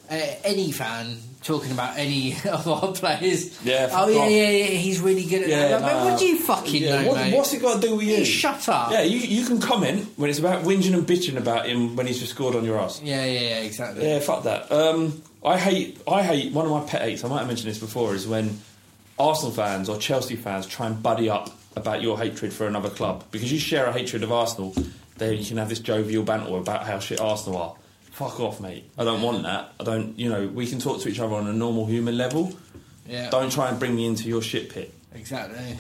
[0.10, 3.60] uh, any fan talking about any of our players.
[3.66, 4.66] Yeah, Oh yeah, yeah, yeah.
[4.66, 5.82] He's really good at Yeah, that.
[5.82, 6.06] Like, nah.
[6.06, 7.34] what do you fucking Yeah, know, what-?
[7.34, 8.18] What's it got to do with you?
[8.18, 8.92] You shut up.
[8.92, 12.20] Yeah, you, you can comment when it's about whinging and bitching about him when he's
[12.20, 13.02] just scored on your ass.
[13.02, 14.08] yeah, yeah, yeah, exactly.
[14.08, 14.72] Yeah, fuck that.
[14.72, 16.00] Um, I hate.
[16.08, 16.52] I hate.
[16.54, 17.24] One of my pet hates.
[17.24, 18.14] I might have mentioned this before.
[18.14, 18.60] Is when
[19.22, 23.24] Arsenal fans or Chelsea fans try and buddy up about your hatred for another club
[23.32, 24.76] because you share a hatred of Arsenal.
[25.18, 27.76] Then you can have this jovial banter about how shit Arsenal are.
[28.12, 28.90] Fuck off, mate.
[28.98, 29.74] I don't want that.
[29.80, 30.18] I don't.
[30.18, 32.54] You know, we can talk to each other on a normal human level.
[33.08, 33.30] Yeah.
[33.30, 34.94] Don't try and bring me into your shit pit.
[35.14, 35.78] Exactly.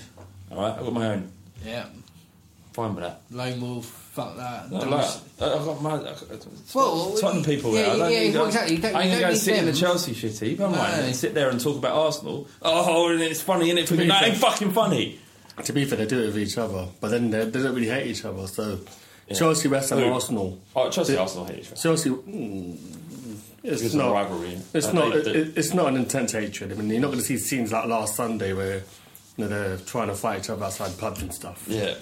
[0.51, 1.31] All right, I've got my own.
[1.65, 1.85] Yeah.
[2.73, 3.21] Fine with that.
[3.31, 4.70] Lone Wolf, fuck that.
[4.70, 5.05] Don't- like,
[5.41, 5.93] I- I've got mad.
[6.07, 6.45] I've got-
[6.76, 7.74] Well, Tottenham people.
[7.74, 7.91] yeah, there.
[7.93, 8.76] I don't yeah, need, well, exactly.
[8.76, 9.80] You don't- I you ain't don't going to sit in the them.
[9.82, 10.57] Chelsea shitty.
[10.57, 10.97] Don't mind.
[10.97, 11.03] No.
[11.03, 12.47] And sit there and talk about Arsenal.
[12.62, 13.88] Oh, and it's funny, isn't it?
[13.88, 15.20] For me, be no, it fair- ain't fucking funny.
[15.64, 17.88] To be fair, they do it with each other, but then they, they don't really
[17.89, 18.47] hate each other.
[18.47, 18.80] So
[19.34, 20.12] Chelsea, West Ham, Who?
[20.14, 20.59] Arsenal.
[20.76, 21.76] Oh, Chelsea, They- Arsenal hate each other.
[21.82, 22.09] Chelsea.
[22.09, 22.78] Mm,
[23.64, 24.57] it's, It's a not rivalry.
[24.74, 25.14] It's Uh, not.
[25.14, 26.72] they- they- it, it's not an intense hatred.
[26.72, 28.84] I mean, you're not going to see scenes like last Sunday where you know,
[29.47, 31.63] they're trying to fight each other outside pubs and stuff.
[31.67, 31.95] Yeah.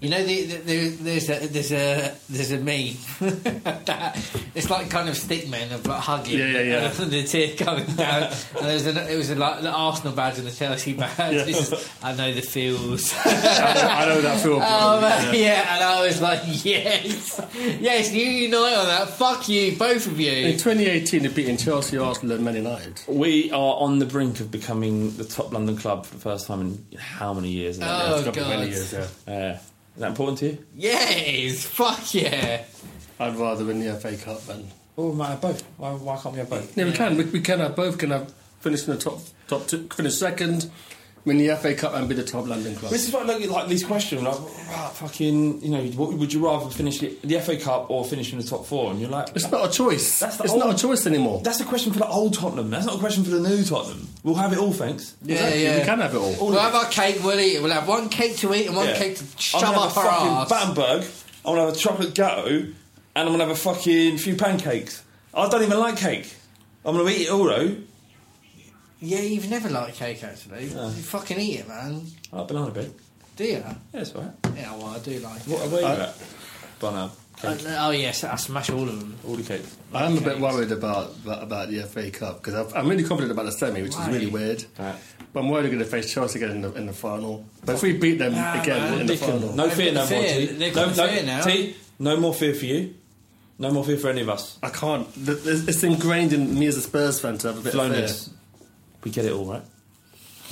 [0.00, 2.94] You know, the, the, there, there's a there's a there's a meme.
[3.84, 4.18] that,
[4.54, 6.38] it's like kind of stickmen of like hugging.
[6.38, 6.76] Yeah, yeah, yeah.
[6.98, 8.24] Uh, and the tear coming down.
[8.24, 11.16] and there's an, it was a, like the Arsenal badge and the Chelsea badge.
[11.18, 11.44] Yeah.
[11.46, 13.14] It's just, I know the feels.
[13.24, 14.60] I know that feel.
[14.62, 15.74] Oh man, yeah.
[15.74, 19.08] and I was like, yes, yes, you unite on that.
[19.10, 20.30] Fuck you, both of you.
[20.30, 23.00] In 2018, they're beating Chelsea, Arsenal, and Man United.
[23.08, 26.60] We are on the brink of becoming the top London club for the first time
[26.60, 27.78] in how many years?
[27.78, 28.00] now?
[28.02, 29.32] Oh It's got to be many god, years, yeah.
[29.32, 29.58] Uh,
[29.96, 30.64] is that important to you?
[30.74, 32.64] yes, fuck yeah.
[33.20, 34.68] I'd rather win the FA Cup than.
[34.96, 35.62] Oh, we might have both.
[35.76, 36.76] Why, why can't we have both?
[36.76, 37.16] Yeah, we can.
[37.16, 37.98] We, we can have both.
[37.98, 40.70] Can have finish in the top top two, finish second,
[41.24, 42.92] win the FA Cup, and be the top London club.
[42.92, 44.34] This is why I look at like these questions, like
[44.70, 48.32] ah, fucking, you know, what, would you rather finish the, the FA Cup or finish
[48.32, 48.90] in the top four?
[48.90, 50.18] And you're like, It's not a choice.
[50.20, 51.40] That's the it's old- not a choice anymore.
[51.42, 52.70] that's a question for the old Tottenham.
[52.70, 54.06] That's not a question for the new Tottenham.
[54.22, 55.16] We'll have it all, thanks.
[55.22, 55.78] Yeah, Exactly, yeah.
[55.78, 56.48] We can have it all.
[56.50, 57.62] We'll have our cake, we'll eat it.
[57.62, 58.98] We'll have one cake to eat and one Yeah.
[58.98, 60.48] cake to I'm shove gonna have up a our fucking arse.
[60.50, 61.04] Battenberg.
[61.46, 62.74] I'm gonna have a chocolate gatto, and
[63.16, 65.02] I'm gonna have a fucking few pancakes.
[65.34, 66.34] I don't even like cake.
[66.84, 67.76] I'm gonna eat it all though.
[69.00, 70.64] Yeah, you've never liked cake actually.
[70.66, 72.02] You fucking eat it, man.
[72.32, 72.92] I like banana bread.
[73.36, 73.50] Do you?
[73.58, 74.30] Yeah, it's alright.
[74.56, 75.48] Yeah, well, I do like it.
[75.48, 76.14] What where are you at?
[76.78, 77.10] Banana.
[77.42, 79.16] Uh, oh yes, I smash all of them.
[79.26, 79.62] all the cake.
[79.92, 83.32] I am a bit worried about about, about the FA Cup because I'm really confident
[83.32, 84.06] about the semi, which Why?
[84.08, 84.64] is really weird.
[84.78, 84.94] Right.
[85.32, 87.44] But I'm worried we're going to face Chelsea again in the, in the final.
[87.64, 89.00] But if we beat them Nah, again man.
[89.00, 90.22] in the can- final, No fear, no the more.
[90.24, 90.46] fear.
[90.46, 90.52] T.
[90.54, 91.42] They've No, no, fear now.
[91.44, 91.76] T.
[91.98, 92.94] No more fear for you.
[93.58, 94.58] No more fear for any of us.
[94.62, 95.12] I can't.
[95.14, 97.94] th- th- It's ingrained in me as a Spurs fan to have a bit of
[97.94, 98.34] fear.
[99.04, 99.62] We get it all, right?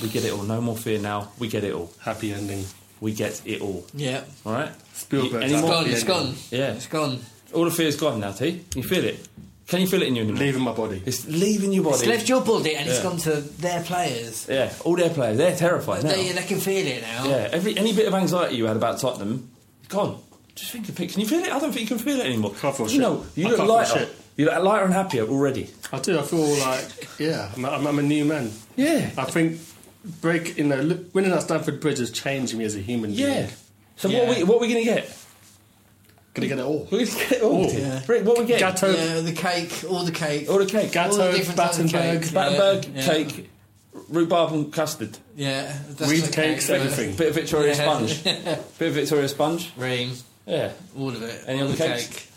[0.01, 0.43] We get it all.
[0.43, 1.29] No more fear now.
[1.39, 1.91] We get it all.
[1.99, 2.63] Happy ending.
[3.01, 3.85] We get it all.
[3.93, 4.71] Yeah, All right.
[4.93, 5.43] Spielberg.
[5.43, 5.71] Any it's more?
[5.71, 5.83] gone.
[5.83, 6.25] happy It's ending.
[6.25, 6.35] gone.
[6.51, 6.73] Yeah.
[6.73, 7.19] It's gone.
[7.53, 8.63] All the fear's gone now, T.
[8.71, 9.27] Can you feel it?
[9.67, 10.39] Can you feel it in you anymore?
[10.41, 11.01] Leaving my body.
[11.05, 11.97] It's leaving your body.
[11.97, 13.03] It's left your body and it's Yeah.
[13.03, 14.45] gone to their players.
[14.49, 15.37] Yeah, all their players.
[15.37, 16.09] They're terrified now.
[16.11, 17.25] They, they can feel it now.
[17.25, 19.49] Yeah, every any bit of anxiety you had about Tottenham,
[19.89, 20.19] gone.
[20.55, 21.11] Just think of it.
[21.11, 21.51] Can you feel it?
[21.51, 22.53] I don't think you can feel it anymore.
[22.59, 23.01] Can't feel you shit.
[23.01, 23.99] know, you I look can't feel lighter.
[23.99, 24.15] shit.
[24.35, 25.69] You look lighter and happier already.
[25.91, 26.17] I do.
[26.19, 28.51] I feel like yeah, I'm, I'm, I'm a new man.
[28.75, 29.11] Yeah.
[29.17, 29.59] I think
[30.21, 30.57] break.
[30.57, 33.33] You know, look, winning at Stamford Bridge has changed me as a human Yeah.
[33.33, 33.49] being.
[33.97, 34.19] So Yeah.
[34.27, 35.17] what are we what are we going to get?
[36.33, 36.87] Gonna get it all.
[36.91, 37.65] We're going to get it all.
[37.71, 38.01] Yeah.
[38.07, 38.67] Rick, what are we getting?
[38.67, 40.49] Gatto, Yeah, the cake, all the cake.
[40.49, 40.97] All the cake.
[40.97, 42.33] all the Gatto, different types of Battenberg, cake.
[42.33, 43.05] Battenberg, Yeah, yeah.
[43.07, 43.49] cake,
[44.09, 45.15] rhubarb and custard.
[45.35, 46.75] Yeah, that's Reed the cakes, cake.
[46.77, 47.15] everything.
[47.15, 47.81] Bit of Victoria Yeah.
[47.83, 48.23] sponge.
[48.79, 49.71] Bit of Victoria sponge.
[49.77, 50.13] Ream,
[50.47, 50.71] Yeah.
[50.97, 51.43] all of it.
[51.45, 52.07] Any all other cakes?
[52.07, 52.27] cake.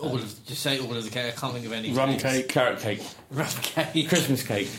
[0.00, 1.26] All of, just say all of the cake.
[1.26, 1.92] I can't think of any.
[1.92, 2.22] rum cakes.
[2.22, 2.48] cake.
[2.48, 3.02] Carrot cake.
[3.30, 4.08] Rum cake.
[4.08, 4.70] Christmas cake.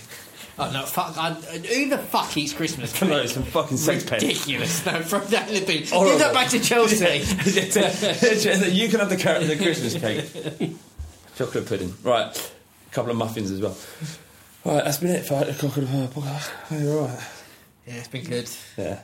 [0.58, 1.18] Oh no, fuck!
[1.18, 3.08] I, who the fuck eats Christmas cake?
[3.08, 4.20] No, some fucking sex pen.
[4.20, 4.86] Ridiculous.
[4.86, 5.84] No, throw that in the bin.
[5.84, 6.98] Give that back to Chelsea.
[8.72, 10.76] you can have the carrot and the Christmas cake.
[11.38, 11.94] Chocolate pudding.
[12.04, 12.54] Right.
[12.92, 13.78] A couple of muffins as well.
[14.66, 16.52] Right, that's been it for the cock of the podcast.
[16.82, 17.20] You're alright.
[17.88, 18.50] yeah, it's been good.
[18.78, 19.00] Yeah.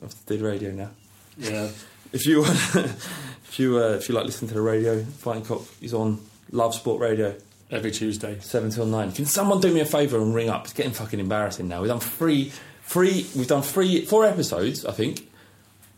[0.00, 0.90] I have to do the radio now.
[1.36, 1.68] Yeah.
[2.12, 5.94] If you if you uh, if you like listening to the radio, Fighting Cock is
[5.94, 6.18] on
[6.50, 7.34] Love Sport Radio,
[7.70, 8.38] Every Tuesday.
[8.40, 9.12] seven till nine.
[9.12, 10.64] Can someone do me a favour and ring up?
[10.64, 11.80] It's getting fucking embarrassing now.
[11.80, 12.52] We've done three
[12.84, 15.28] three we've done three four episodes, I think.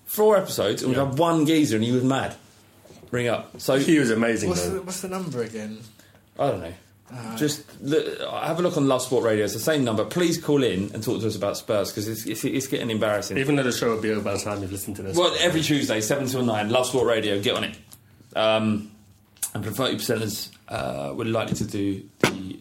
[0.07, 1.01] Four episodes and Yeah.
[1.03, 2.37] we've had one geezer and he was mad.
[3.11, 3.61] Ring up.
[3.61, 4.75] So He was amazing What's though.
[4.75, 5.81] the, what's the number again?
[6.39, 6.75] I don't know.
[7.37, 9.45] Just look, have a look on Love Sport Radio.
[9.45, 10.05] It's the same number.
[10.05, 13.37] Please call in and talk to us about Spurs because it's, it's, it's getting embarrassing.
[13.39, 15.17] Even though the show will be over by the time you've listened to this.
[15.17, 17.77] well, every Tuesday, 7 till 9, Love Sport Radio, get on it.
[18.35, 18.91] Um,
[19.55, 22.59] and for 30%ers, uh, we're likely to do the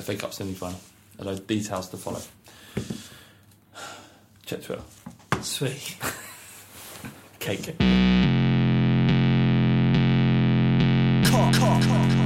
[0.00, 0.80] FA Cup semi final.
[1.18, 2.20] Although details to follow.
[4.44, 4.82] Check Twitter.
[5.40, 5.96] Sweet.
[7.38, 7.76] Cake.
[11.24, 12.23] F-I-G-H-T-I-N-G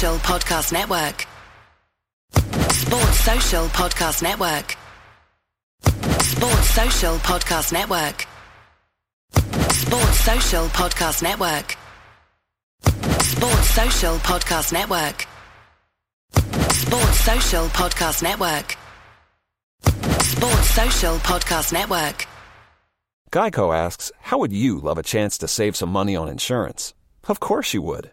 [0.00, 1.26] Social Podcast Network.
[2.72, 4.74] Sports Social Podcast Network.
[6.22, 8.26] Sports Social Podcast Network.
[9.70, 11.76] Sports Social Podcast Network.
[13.20, 15.26] Sports Social Podcast Network.
[16.72, 18.76] Sports Social Podcast Network.
[20.22, 22.26] Sports Social Podcast Network.
[23.30, 26.94] Geico asks, How would you love a chance to save some money on insurance?
[27.28, 28.12] Of course you would.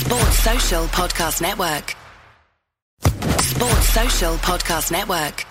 [0.00, 1.94] Sports Social Podcast Network.
[3.40, 5.46] Sports Social Podcast Network.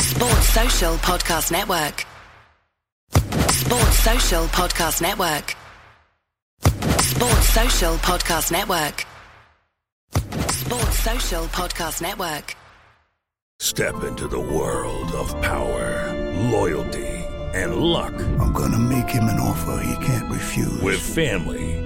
[0.00, 2.04] Sports Social Podcast Network.
[3.50, 5.56] Sports Social Podcast Network.
[7.00, 9.06] Sports Social Podcast Network.
[10.50, 12.56] Sports Social Podcast Network.
[13.60, 16.12] Step into the world of power,
[16.50, 17.06] loyalty,
[17.54, 18.12] and luck.
[18.40, 20.82] I'm gonna make him an offer he can't refuse.
[20.82, 21.85] With family,